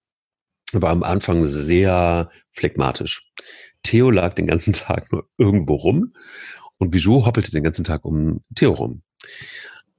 [0.73, 3.31] war am Anfang sehr phlegmatisch.
[3.83, 6.13] Theo lag den ganzen Tag nur irgendwo rum
[6.77, 9.03] und Bijou hoppelte den ganzen Tag um Theo rum.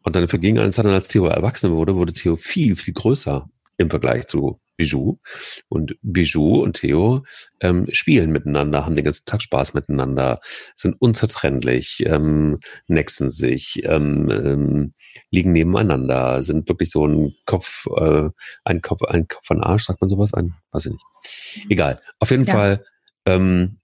[0.02, 3.48] Und dann verging eine Zeit, als Theo erwachsen wurde, wurde Theo viel, viel größer
[3.78, 5.18] im Vergleich zu Bijou.
[5.68, 7.24] Und Bijou und Theo
[7.60, 10.40] ähm, spielen miteinander, haben den ganzen Tag Spaß miteinander,
[10.74, 14.94] sind unzertrennlich, ähm, nexen sich, ähm, ähm,
[15.30, 18.30] liegen nebeneinander, sind wirklich so ein Kopf, äh,
[18.64, 20.34] ein Kopf, ein Kopf von Arsch, sagt man sowas?
[20.34, 21.66] Ein, weiß ich nicht.
[21.70, 22.00] Egal.
[22.18, 22.52] Auf jeden ja.
[22.52, 22.84] Fall
[23.26, 23.78] ähm,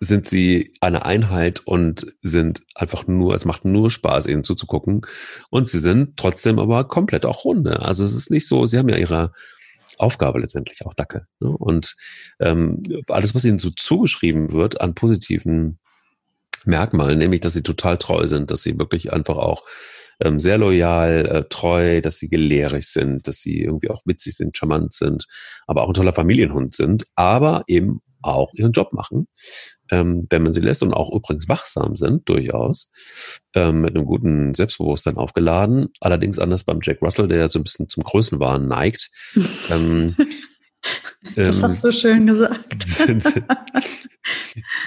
[0.00, 5.02] sind sie eine Einheit und sind einfach nur, es macht nur Spaß, ihnen zuzugucken.
[5.50, 7.80] Und sie sind trotzdem aber komplett auch Hunde.
[7.80, 9.32] Also es ist nicht so, sie haben ja ihre
[9.98, 11.26] Aufgabe letztendlich auch Dackel.
[11.40, 11.50] Ne?
[11.50, 11.94] Und
[12.40, 15.78] ähm, alles, was ihnen so zugeschrieben wird an positiven
[16.64, 19.64] Merkmalen, nämlich, dass sie total treu sind, dass sie wirklich einfach auch
[20.20, 24.56] ähm, sehr loyal, äh, treu, dass sie gelehrig sind, dass sie irgendwie auch witzig sind,
[24.56, 25.26] charmant sind,
[25.66, 29.28] aber auch ein toller Familienhund sind, aber eben auch ihren Job machen,
[29.90, 32.90] ähm, wenn man sie lässt und auch übrigens wachsam sind, durchaus,
[33.54, 35.88] ähm, mit einem guten Selbstbewusstsein aufgeladen.
[36.00, 39.10] Allerdings anders beim Jack Russell, der so ein bisschen zum Größenwahn neigt.
[39.70, 40.14] ähm,
[41.34, 42.82] das ähm, hast du schön gesagt.
[42.86, 43.44] Sind,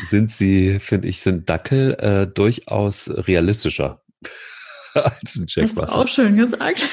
[0.06, 4.02] sind sie, finde ich, sind Dackel äh, durchaus realistischer
[4.94, 5.84] als ein Jack Russell.
[5.84, 6.88] Hast du auch schön gesagt.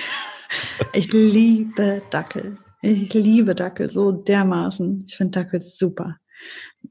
[0.93, 2.59] Ich liebe Dackel.
[2.83, 5.05] Ich liebe Dackel so dermaßen.
[5.07, 6.17] Ich finde Dackel super.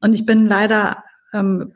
[0.01, 1.73] Und ich bin leider, ähm,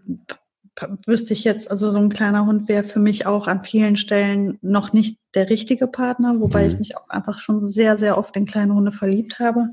[1.05, 4.57] wüsste ich jetzt, also so ein kleiner Hund wäre für mich auch an vielen Stellen
[4.61, 6.67] noch nicht der richtige Partner, wobei mhm.
[6.67, 9.69] ich mich auch einfach schon sehr, sehr oft in kleine Hunde verliebt habe.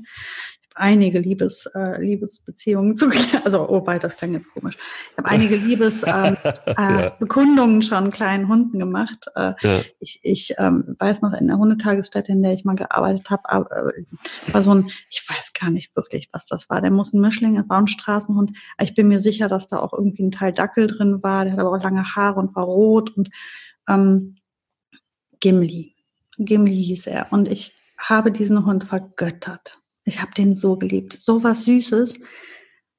[0.75, 3.09] Einige Liebes, äh, Liebesbeziehungen zu,
[3.43, 4.77] also oh, wobei das klang jetzt komisch.
[5.11, 6.61] Ich habe einige Liebesbekundungen
[7.57, 7.81] ähm, äh, ja.
[7.81, 9.25] schon kleinen Hunden gemacht.
[9.35, 9.81] Äh, ja.
[9.99, 14.53] Ich, ich ähm, weiß noch in der Hundetagesstätte, in der ich mal gearbeitet habe, äh,
[14.53, 16.81] war so ein, ich weiß gar nicht wirklich, was das war.
[16.81, 18.57] Der muss ein Mischling, war ein Straßenhund.
[18.81, 21.43] Ich bin mir sicher, dass da auch irgendwie ein Teil Dackel drin war.
[21.43, 23.29] Der hat aber auch lange Haare und war rot und
[23.87, 24.37] ähm,
[25.39, 25.95] Gimli.
[26.37, 27.31] Gimli hieß er.
[27.31, 29.80] Und ich habe diesen Hund vergöttert.
[30.11, 31.13] Ich habe den so geliebt.
[31.13, 32.19] So was Süßes.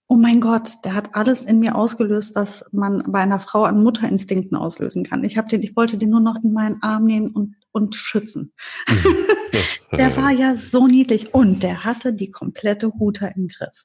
[0.08, 3.82] Oh mein Gott, der hat alles in mir ausgelöst, was man bei einer Frau an
[3.82, 5.22] Mutterinstinkten auslösen kann.
[5.22, 8.54] Ich habe den, ich wollte den nur noch in meinen Arm nehmen und, und schützen.
[9.92, 13.84] der war ja so niedlich und der hatte die komplette Huter im Griff.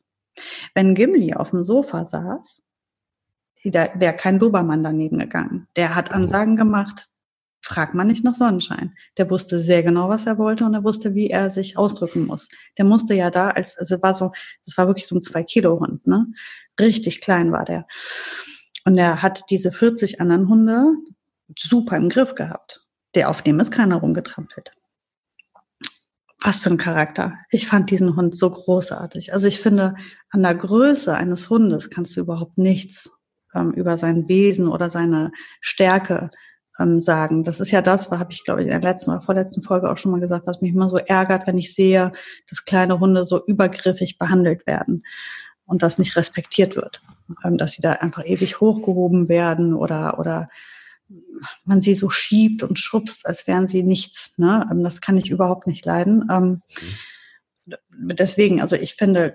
[0.73, 2.61] Wenn Gimli auf dem Sofa saß,
[3.63, 5.67] wäre kein Dobermann daneben gegangen.
[5.75, 7.09] Der hat Ansagen gemacht,
[7.68, 8.95] fragt man nicht nach Sonnenschein.
[9.18, 12.47] Der wusste sehr genau, was er wollte und er wusste, wie er sich ausdrücken muss.
[12.78, 14.32] Der musste ja da als, also war so,
[14.65, 16.28] das war wirklich so ein zwei Kilo Hund, ne?
[16.80, 17.86] Richtig klein war der.
[18.86, 20.95] Und er hat diese 40 anderen Hunde
[21.59, 22.86] super im Griff gehabt.
[23.15, 24.72] Der auf dem ist keiner rumgetrampelt.
[26.39, 27.34] Was für ein Charakter.
[27.49, 29.34] Ich fand diesen Hund so großartig.
[29.34, 29.95] Also ich finde,
[30.30, 33.09] an der Größe eines Hundes kannst du überhaupt nichts
[33.53, 36.30] ähm, über sein Wesen oder seine Stärke
[36.80, 37.43] ähm, sagen.
[37.43, 39.97] Das ist ja das, habe ich, glaube ich, in der letzten oder vorletzten Folge auch
[39.97, 42.11] schon mal gesagt, was mich immer so ärgert, wenn ich sehe,
[42.49, 45.05] dass kleine Hunde so übergriffig behandelt werden
[45.65, 47.01] und das nicht respektiert wird.
[47.43, 50.49] Ähm, dass sie da einfach ewig hochgehoben werden oder, oder
[51.65, 54.38] man sie so schiebt und schubst, als wären sie nichts.
[54.38, 54.67] Ne?
[54.71, 56.28] Ähm, das kann ich überhaupt nicht leiden.
[56.30, 56.97] Ähm, mhm
[57.89, 59.34] deswegen, also ich finde,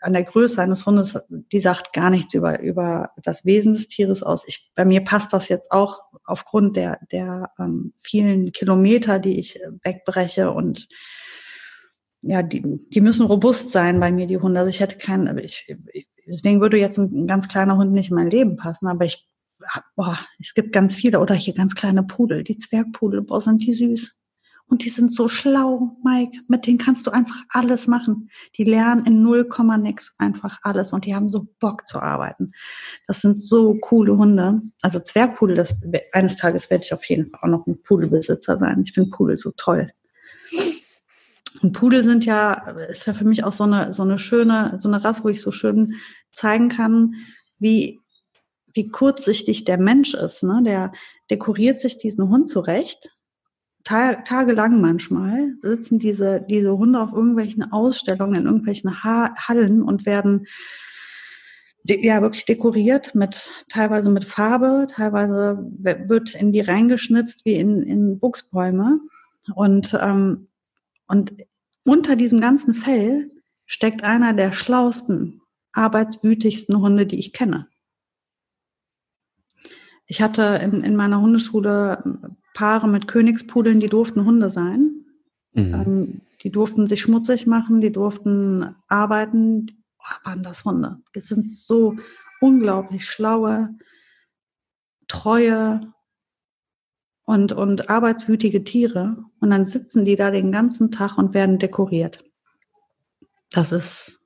[0.00, 4.22] an der Größe eines Hundes, die sagt gar nichts über, über das Wesen des Tieres
[4.22, 4.46] aus.
[4.46, 9.60] Ich, bei mir passt das jetzt auch aufgrund der, der ähm, vielen Kilometer, die ich
[9.82, 10.88] wegbreche und
[12.20, 14.58] ja, die, die müssen robust sein bei mir, die Hunde.
[14.58, 15.72] Also ich hätte keinen, ich,
[16.26, 19.28] deswegen würde jetzt ein, ein ganz kleiner Hund nicht in mein Leben passen, aber ich,
[19.94, 23.72] boah, es gibt ganz viele, oder hier ganz kleine Pudel, die Zwergpudel, boah, sind die
[23.72, 24.17] süß.
[24.68, 26.38] Und die sind so schlau, Mike.
[26.46, 28.30] Mit denen kannst du einfach alles machen.
[28.56, 29.48] Die lernen in null
[29.78, 32.52] nix einfach alles und die haben so Bock zu arbeiten.
[33.06, 34.60] Das sind so coole Hunde.
[34.82, 35.74] Also Zwergpudel, das,
[36.12, 38.82] eines Tages werde ich auf jeden Fall auch noch ein Pudelbesitzer sein.
[38.84, 39.90] Ich finde Pudel so toll.
[41.62, 42.52] Und Pudel sind ja,
[42.90, 45.40] ist ja für mich auch so eine, so eine schöne, so eine Rasse, wo ich
[45.40, 45.94] so schön
[46.32, 47.14] zeigen kann,
[47.58, 48.00] wie,
[48.74, 50.42] wie kurzsichtig der Mensch ist.
[50.42, 50.60] Ne?
[50.62, 50.92] Der
[51.30, 53.17] dekoriert sich diesen Hund zurecht
[53.84, 60.46] tagelang manchmal sitzen diese, diese Hunde auf irgendwelchen Ausstellungen, in irgendwelchen ha Hallen und werden
[61.84, 68.18] ja wirklich dekoriert mit teilweise mit Farbe, teilweise wird in die reingeschnitzt wie in, in
[68.18, 69.00] Buchsbäume.
[69.54, 70.48] Und, ähm,
[71.06, 71.32] und
[71.84, 73.30] unter diesem ganzen Fell
[73.64, 75.40] steckt einer der schlausten,
[75.72, 77.68] arbeitswütigsten Hunde, die ich kenne.
[80.06, 85.04] Ich hatte in, in meiner Hundeschule Paare mit Königspudeln, die durften Hunde sein.
[85.52, 85.74] Mhm.
[85.74, 89.66] Ähm, die durften sich schmutzig machen, die durften arbeiten.
[89.98, 90.98] Oh, waren das Hunde?
[91.14, 91.96] Die sind so
[92.40, 93.70] unglaublich schlaue,
[95.08, 95.92] treue
[97.24, 99.16] und, und arbeitswütige Tiere.
[99.40, 102.24] Und dann sitzen die da den ganzen Tag und werden dekoriert.
[103.50, 104.20] Das ist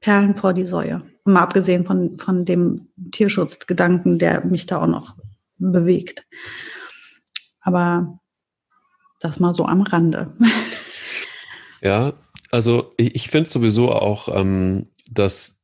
[0.00, 1.02] Perlen vor die Säue.
[1.24, 5.16] Mal abgesehen von, von dem Tierschutzgedanken, der mich da auch noch
[5.58, 6.26] bewegt.
[7.66, 8.20] Aber
[9.20, 10.32] das mal so am Rande.
[11.82, 12.14] Ja,
[12.50, 15.62] also ich, ich finde sowieso auch, ähm, dass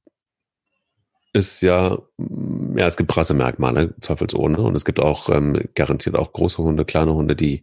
[1.32, 4.60] es ja, mm, ja, es gibt Rassemerkmale, zweifelsohne.
[4.60, 7.62] Und es gibt auch ähm, garantiert auch große Hunde, kleine Hunde, die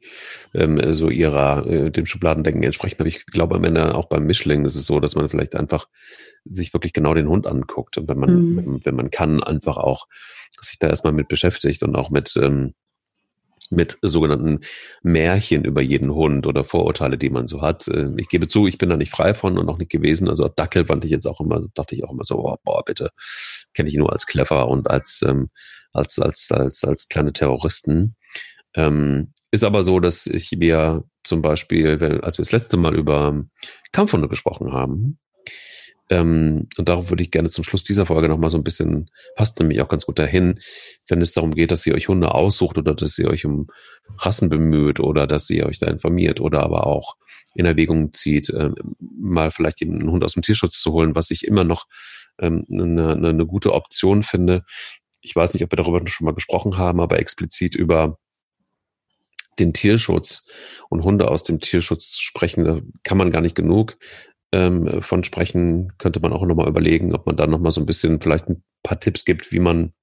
[0.53, 2.95] ähm, so ihrer, äh, dem Schubladendenken entsprechen.
[2.99, 5.87] Aber ich glaube am Ende auch beim Mischling ist es so, dass man vielleicht einfach
[6.45, 7.97] sich wirklich genau den Hund anguckt.
[7.97, 8.57] Und wenn man, mhm.
[8.57, 10.07] wenn, wenn, man kann, einfach auch
[10.61, 12.73] sich da erstmal mit beschäftigt und auch mit, ähm,
[13.69, 14.61] mit sogenannten
[15.03, 17.87] Märchen über jeden Hund oder Vorurteile, die man so hat.
[17.87, 20.27] Äh, ich gebe zu, ich bin da nicht frei von und noch nicht gewesen.
[20.27, 23.11] Also Dackel fand ich jetzt auch immer, dachte ich auch immer so, oh, boah, bitte,
[23.73, 25.49] kenne ich nur als clever und als, ähm,
[25.93, 28.15] als, als, als, als kleine Terroristen.
[28.75, 31.89] Ähm, ist aber so, dass ich mir zum Beispiel,
[32.21, 33.43] als wir das letzte Mal über
[33.91, 35.19] Kampfhunde gesprochen haben,
[36.09, 39.59] ähm, und darauf würde ich gerne zum Schluss dieser Folge nochmal so ein bisschen, passt
[39.59, 40.59] nämlich auch ganz gut dahin,
[41.07, 43.67] wenn es darum geht, dass ihr euch Hunde aussucht oder dass ihr euch um
[44.17, 47.15] Rassen bemüht oder dass ihr euch da informiert oder aber auch
[47.53, 51.45] in Erwägung zieht, äh, mal vielleicht einen Hund aus dem Tierschutz zu holen, was ich
[51.45, 51.85] immer noch
[52.39, 54.63] ähm, eine, eine gute Option finde.
[55.21, 58.17] Ich weiß nicht, ob wir darüber schon mal gesprochen haben, aber explizit über
[59.59, 60.47] den Tierschutz
[60.89, 63.97] und Hunde aus dem Tierschutz zu sprechen, da kann man gar nicht genug
[64.51, 68.19] ähm, von sprechen, könnte man auch nochmal überlegen, ob man da nochmal so ein bisschen
[68.19, 69.93] vielleicht ein paar Tipps gibt, wie man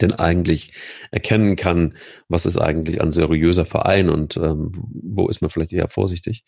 [0.00, 0.72] denn eigentlich
[1.10, 1.94] erkennen kann,
[2.28, 6.44] was ist eigentlich ein seriöser Verein und ähm, wo ist man vielleicht eher vorsichtig.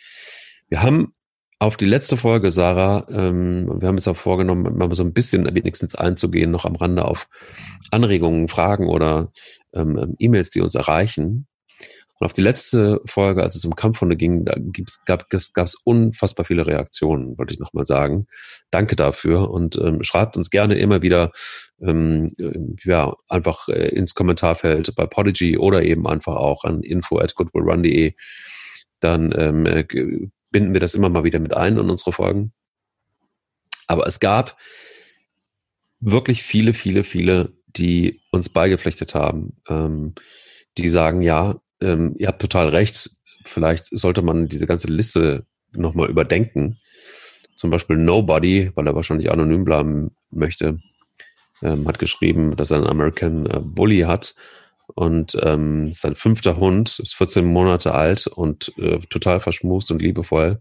[0.69, 1.13] Wir haben
[1.59, 5.45] auf die letzte Folge, Sarah, ähm, wir haben jetzt auch vorgenommen, mal so ein bisschen
[5.55, 7.29] wenigstens einzugehen, noch am Rande auf
[7.91, 9.33] Anregungen, Fragen oder
[9.73, 11.47] ähm, E-Mails, die uns erreichen.
[12.23, 14.55] Und auf die letzte Folge, als es um Kampfhunde ging, da
[15.07, 18.29] gab es unfassbar viele Reaktionen, wollte ich nochmal sagen.
[18.71, 21.33] Danke dafür und ähm, schreibt uns gerne immer wieder
[21.81, 22.29] ähm,
[22.85, 28.15] ja, einfach äh, ins Kommentarfeld bei Podigy oder eben einfach auch an info at goodwillrun.de.
[29.01, 29.85] Dann ähm, äh,
[30.53, 32.53] binden wir das immer mal wieder mit ein in unsere Folgen.
[33.89, 34.57] Aber es gab
[35.99, 40.15] wirklich viele, viele, viele, die uns beigepflichtet haben, ähm,
[40.79, 43.11] die sagen, ja, ähm, ihr habt total recht.
[43.45, 46.79] Vielleicht sollte man diese ganze Liste nochmal überdenken.
[47.57, 50.79] Zum Beispiel Nobody, weil er wahrscheinlich anonym bleiben möchte,
[51.63, 54.35] ähm, hat geschrieben, dass er einen American äh, Bully hat
[54.95, 60.61] und ähm, sein fünfter Hund ist 14 Monate alt und äh, total verschmust und liebevoll.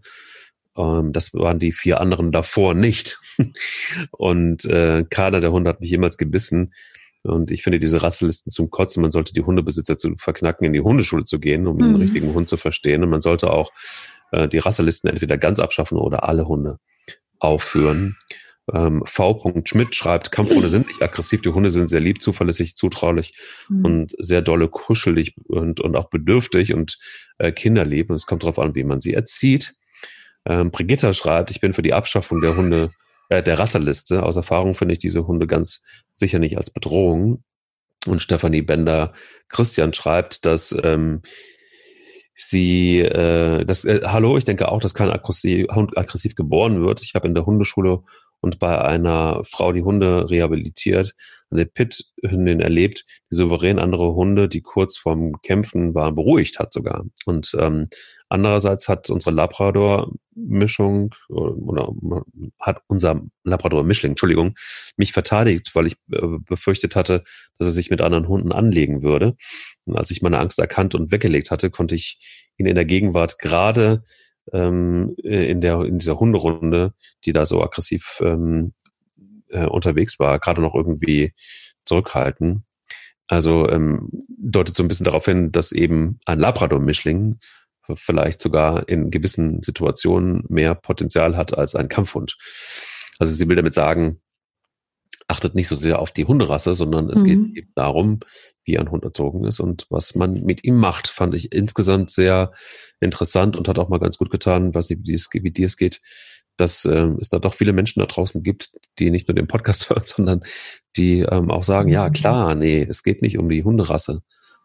[0.76, 3.18] Ähm, das waren die vier anderen davor nicht.
[4.12, 6.72] und äh, keiner der Hunde hat mich jemals gebissen.
[7.22, 9.00] Und ich finde diese Rasselisten zum Kotzen.
[9.00, 11.82] Man sollte die Hundebesitzer zu verknacken, in die Hundeschule zu gehen, um mhm.
[11.82, 13.02] den richtigen Hund zu verstehen.
[13.04, 13.70] Und man sollte auch
[14.32, 16.78] äh, die Rasselisten entweder ganz abschaffen oder alle Hunde
[17.38, 18.16] aufführen.
[18.72, 19.62] Ähm, v.
[19.64, 23.34] Schmidt schreibt, Kampfhunde sind nicht aggressiv, die Hunde sind sehr lieb, zuverlässig, zutraulich
[23.68, 23.84] mhm.
[23.84, 26.98] und sehr dolle kuschelig und, und auch bedürftig und
[27.38, 28.10] äh, kinderlieb.
[28.10, 29.74] Und es kommt darauf an, wie man sie erzieht.
[30.44, 32.90] Ähm, Brigitta schreibt, ich bin für die Abschaffung der Hunde
[33.28, 34.22] äh, der Rasseliste.
[34.22, 35.82] Aus Erfahrung finde ich diese Hunde ganz
[36.14, 37.44] sicher nicht als Bedrohung.
[38.06, 39.12] Und Stefanie Bender
[39.48, 41.22] Christian schreibt, dass ähm,
[42.34, 47.02] sie, äh, das, äh, hallo, ich denke auch, dass kein aggressiv, Hund aggressiv geboren wird.
[47.02, 48.02] Ich habe in der Hundeschule
[48.40, 51.14] und bei einer Frau, die Hunde rehabilitiert,
[51.50, 57.04] eine Pit-Hündin erlebt, die souverän andere Hunde, die kurz vorm Kämpfen waren, beruhigt hat sogar.
[57.24, 57.86] Und ähm,
[58.32, 61.92] andererseits hat unsere Labrador-Mischung oder
[62.58, 64.54] hat unser Labrador-Mischling, Entschuldigung,
[64.96, 67.22] mich verteidigt, weil ich äh, befürchtet hatte,
[67.58, 69.34] dass er sich mit anderen Hunden anlegen würde.
[69.84, 73.38] Und als ich meine Angst erkannt und weggelegt hatte, konnte ich ihn in der Gegenwart
[73.38, 74.02] gerade
[74.52, 76.94] ähm, äh, in, der, in dieser Hunderunde,
[77.26, 78.72] die da so aggressiv ähm,
[79.48, 81.34] äh, unterwegs war, gerade noch irgendwie
[81.84, 82.64] zurückhalten.
[83.28, 87.38] Also ähm, deutet so ein bisschen darauf hin, dass eben ein Labrador-Mischling
[87.94, 92.36] vielleicht sogar in gewissen Situationen mehr Potenzial hat als ein Kampfhund.
[93.18, 94.20] Also sie will damit sagen,
[95.28, 97.26] achtet nicht so sehr auf die Hunderasse, sondern es mhm.
[97.26, 98.20] geht eben darum,
[98.64, 101.08] wie ein Hund erzogen ist und was man mit ihm macht.
[101.08, 102.52] Fand ich insgesamt sehr
[103.00, 106.00] interessant und hat auch mal ganz gut getan, nicht, wie, es, wie dir es geht,
[106.56, 109.90] dass äh, es da doch viele Menschen da draußen gibt, die nicht nur den Podcast
[109.90, 110.42] hören, sondern
[110.96, 112.12] die ähm, auch sagen, ja mhm.
[112.12, 114.22] klar, nee, es geht nicht um die Hunderasse,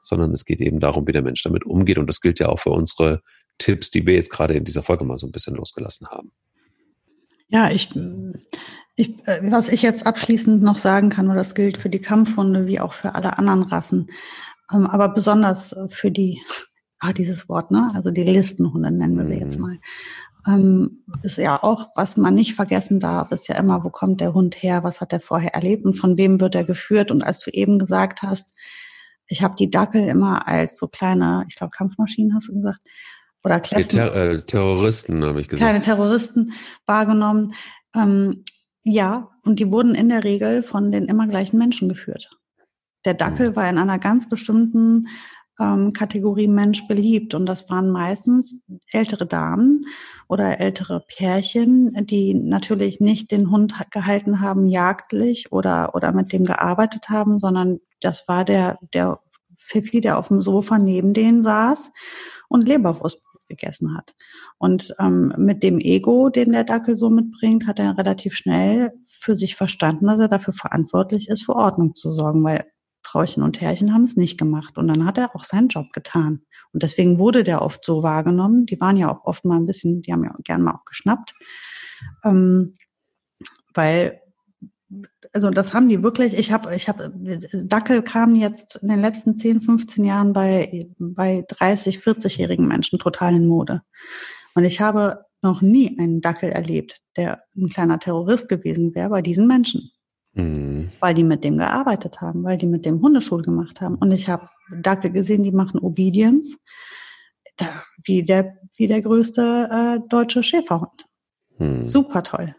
[0.07, 1.97] sondern es geht eben darum, wie der Mensch damit umgeht.
[1.97, 3.21] Und das gilt ja auch für unsere
[3.57, 6.31] Tipps, die wir jetzt gerade in dieser Folge mal so ein bisschen losgelassen haben.
[7.49, 7.89] Ja, ich,
[8.95, 12.67] ich, äh, was ich jetzt abschließend noch sagen kann, und das gilt für die Kampfhunde
[12.67, 14.09] wie auch für alle anderen Rassen,
[14.73, 16.41] ähm, aber besonders für die,
[16.99, 17.91] ah, dieses Wort, ne?
[17.93, 19.61] Also die Listenhunde nennen wir sie jetzt mhm.
[19.61, 19.79] mal.
[20.47, 24.33] Ähm, ist ja auch, was man nicht vergessen darf, ist ja immer, wo kommt der
[24.33, 27.11] Hund her, was hat er vorher erlebt und von wem wird er geführt.
[27.11, 28.53] Und als du eben gesagt hast,
[29.27, 32.81] ich habe die Dackel immer als so kleine, ich glaube Kampfmaschinen hast du gesagt,
[33.43, 35.69] oder Kläffen, Ter äh, Terroristen habe ich gesagt.
[35.69, 36.53] Kleine Terroristen
[36.85, 37.53] wahrgenommen.
[37.95, 38.43] Ähm,
[38.83, 42.29] ja, und die wurden in der Regel von den immer gleichen Menschen geführt.
[43.05, 43.55] Der Dackel mhm.
[43.55, 45.07] war in einer ganz bestimmten
[45.59, 48.59] ähm, Kategorie Mensch beliebt und das waren meistens
[48.91, 49.85] ältere Damen
[50.27, 56.45] oder ältere Pärchen, die natürlich nicht den Hund gehalten haben jagdlich oder oder mit dem
[56.45, 59.19] gearbeitet haben, sondern das war der der
[59.57, 61.91] Fifi, der auf dem Sofa neben denen saß
[62.47, 64.15] und Leberwurst gegessen hat.
[64.57, 69.35] Und ähm, mit dem Ego, den der Dackel so mitbringt, hat er relativ schnell für
[69.35, 72.65] sich verstanden, dass er dafür verantwortlich ist, für Ordnung zu sorgen, weil
[73.03, 74.77] Frauchen und Herrchen haben es nicht gemacht.
[74.77, 76.41] Und dann hat er auch seinen Job getan.
[76.73, 78.65] Und deswegen wurde der oft so wahrgenommen.
[78.65, 81.33] Die waren ja auch oft mal ein bisschen, die haben ja gern mal auch geschnappt.
[82.25, 82.75] Ähm,
[83.73, 84.21] weil
[85.33, 87.11] also das haben die wirklich, ich habe, ich habe,
[87.53, 93.35] Dackel kam jetzt in den letzten 10, 15 Jahren bei, bei 30, 40-jährigen Menschen total
[93.35, 93.81] in Mode.
[94.55, 99.21] Und ich habe noch nie einen Dackel erlebt, der ein kleiner Terrorist gewesen wäre bei
[99.21, 99.91] diesen Menschen.
[100.33, 100.91] Mhm.
[100.99, 103.95] Weil die mit dem gearbeitet haben, weil die mit dem Hundeschul gemacht haben.
[103.95, 106.57] Und ich habe Dackel gesehen, die machen Obedience,
[108.03, 109.69] wie der, wie der größte
[110.03, 111.07] äh, deutsche Schäferhund.
[111.57, 111.83] Hm.
[111.83, 112.55] Super toll.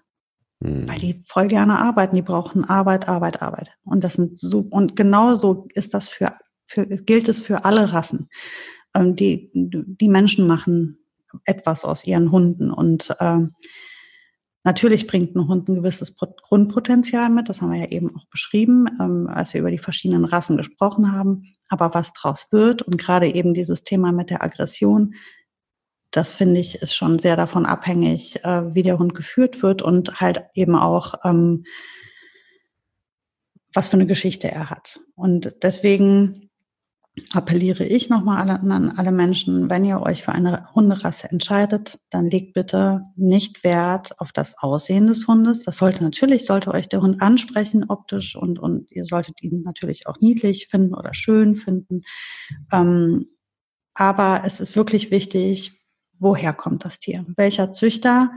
[0.63, 0.89] Hm.
[0.89, 3.71] Weil die voll gerne arbeiten, die brauchen Arbeit, Arbeit, Arbeit.
[3.85, 6.33] Und das sind so, und genauso ist das für,
[6.65, 8.29] für gilt es für alle Rassen.
[8.95, 10.99] Ähm, die, die Menschen machen
[11.45, 13.55] etwas aus ihren Hunden und ähm,
[14.65, 18.87] Natürlich bringt ein Hund ein gewisses Grundpotenzial mit, das haben wir ja eben auch beschrieben,
[19.01, 21.55] ähm, als wir über die verschiedenen Rassen gesprochen haben.
[21.71, 25.15] Aber was draus wird und gerade eben dieses Thema mit der Aggression,
[26.11, 30.21] das finde ich ist schon sehr davon abhängig, äh, wie der Hund geführt wird und
[30.21, 31.65] halt eben auch, ähm,
[33.75, 35.01] was für eine Geschichte er hat.
[35.15, 36.49] Und deswegen
[37.33, 42.55] appelliere ich nochmal an alle Menschen, wenn ihr euch für eine Hunderasse entscheidet, dann legt
[42.55, 45.65] bitte nicht Wert auf das Aussehen des Hundes.
[45.65, 50.07] Das sollte natürlich, sollte euch der Hund ansprechen optisch und, und ihr solltet ihn natürlich
[50.07, 52.03] auch niedlich finden oder schön finden.
[52.73, 53.27] Ähm,
[53.95, 55.78] aber es ist wirklich wichtig,
[56.19, 57.25] woher kommt das Tier?
[57.37, 58.31] Welcher Züchter?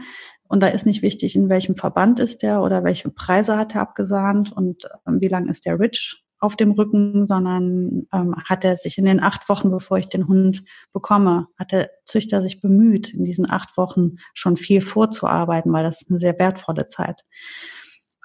[0.48, 3.82] Und da ist nicht wichtig, in welchem Verband ist der oder welche Preise hat er
[3.82, 8.76] abgesahnt und ähm, wie lang ist der Rich auf dem Rücken, sondern ähm, hat er
[8.76, 13.14] sich in den acht Wochen, bevor ich den Hund bekomme, hat der Züchter sich bemüht,
[13.14, 17.24] in diesen acht Wochen schon viel vorzuarbeiten, weil das ist eine sehr wertvolle Zeit.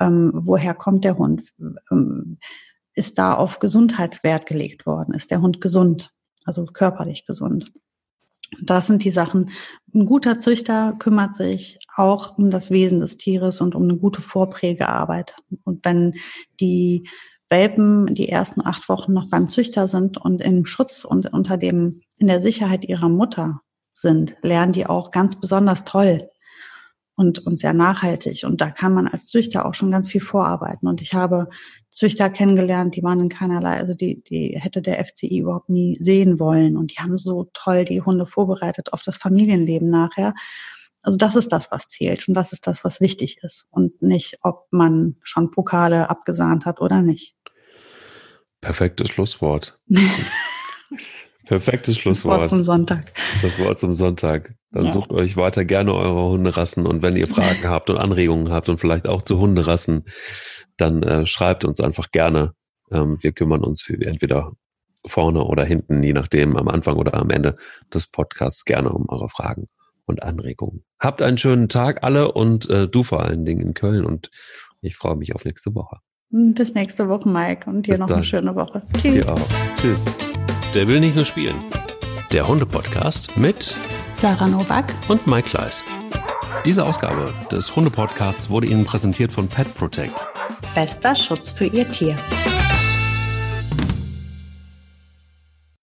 [0.01, 1.45] Ähm, woher kommt der Hund?
[1.93, 2.39] Ähm,
[2.95, 5.15] ist da auf Gesundheit Wert gelegt worden?
[5.15, 6.13] Ist der Hund gesund?
[6.45, 7.73] Also körperlich gesund?
[8.63, 9.51] Das sind die Sachen.
[9.95, 14.23] Ein guter Züchter kümmert sich auch um das Wesen des Tieres und um eine gute
[14.23, 15.35] Vorprägearbeit.
[15.65, 16.15] Und wenn
[16.61, 17.09] die
[17.49, 22.03] Welpen die ersten acht Wochen noch beim Züchter sind und im Schutz und unter dem,
[22.19, 23.61] in der Sicherheit ihrer Mutter
[23.93, 26.29] sind, lernen die auch ganz besonders toll
[27.17, 28.45] und, und sehr nachhaltig.
[28.45, 30.87] Und da kann man als Züchter auch schon ganz viel vorarbeiten.
[30.87, 31.49] Und ich habe
[31.91, 36.39] Züchter kennengelernt, die waren in keinerlei, also die, die hätte der FCI überhaupt nie sehen
[36.39, 36.77] wollen.
[36.77, 40.35] Und die haben so toll die Hunde vorbereitet auf das Familienleben nachher.
[41.03, 44.39] Also das ist das, was zählt und das ist das, was wichtig ist und nicht,
[44.43, 47.37] ob man schon Pokale abgesahnt hat oder nicht.
[48.61, 49.79] Perfektes Schlusswort.
[51.47, 52.35] Perfektes Schlusswort.
[52.35, 53.13] Das Wort zum Sonntag.
[53.41, 54.55] Das Wort zum Sonntag.
[54.73, 54.93] Dann ja.
[54.93, 58.79] sucht euch weiter gerne eure Hunderassen und wenn ihr Fragen habt und Anregungen habt und
[58.79, 60.05] vielleicht auch zu Hunderassen,
[60.77, 62.53] dann äh, schreibt uns einfach gerne.
[62.91, 64.53] Ähm, wir kümmern uns für entweder
[65.07, 67.55] vorne oder hinten, je nachdem, am Anfang oder am Ende
[67.95, 69.69] des Podcasts gerne um eure Fragen
[70.05, 70.85] und Anregungen.
[70.99, 74.31] Habt einen schönen Tag alle und äh, du vor allen Dingen in Köln und
[74.81, 75.99] ich freue mich auf nächste Woche.
[76.31, 78.17] Bis nächste Woche, Mike, und dir Bis noch dann.
[78.17, 78.83] eine schöne Woche.
[78.95, 79.15] Tschüss.
[79.15, 79.49] Dir auch.
[79.77, 80.05] Tschüss.
[80.77, 81.57] Der will nicht nur spielen.
[82.33, 83.74] Der Hunde-Podcast mit
[84.12, 85.83] Sarah Nowak und Mike Kleiss.
[86.66, 90.27] Diese Ausgabe des Hunde-Podcasts wurde Ihnen präsentiert von Pet Protect.
[90.74, 92.18] Bester Schutz für Ihr Tier.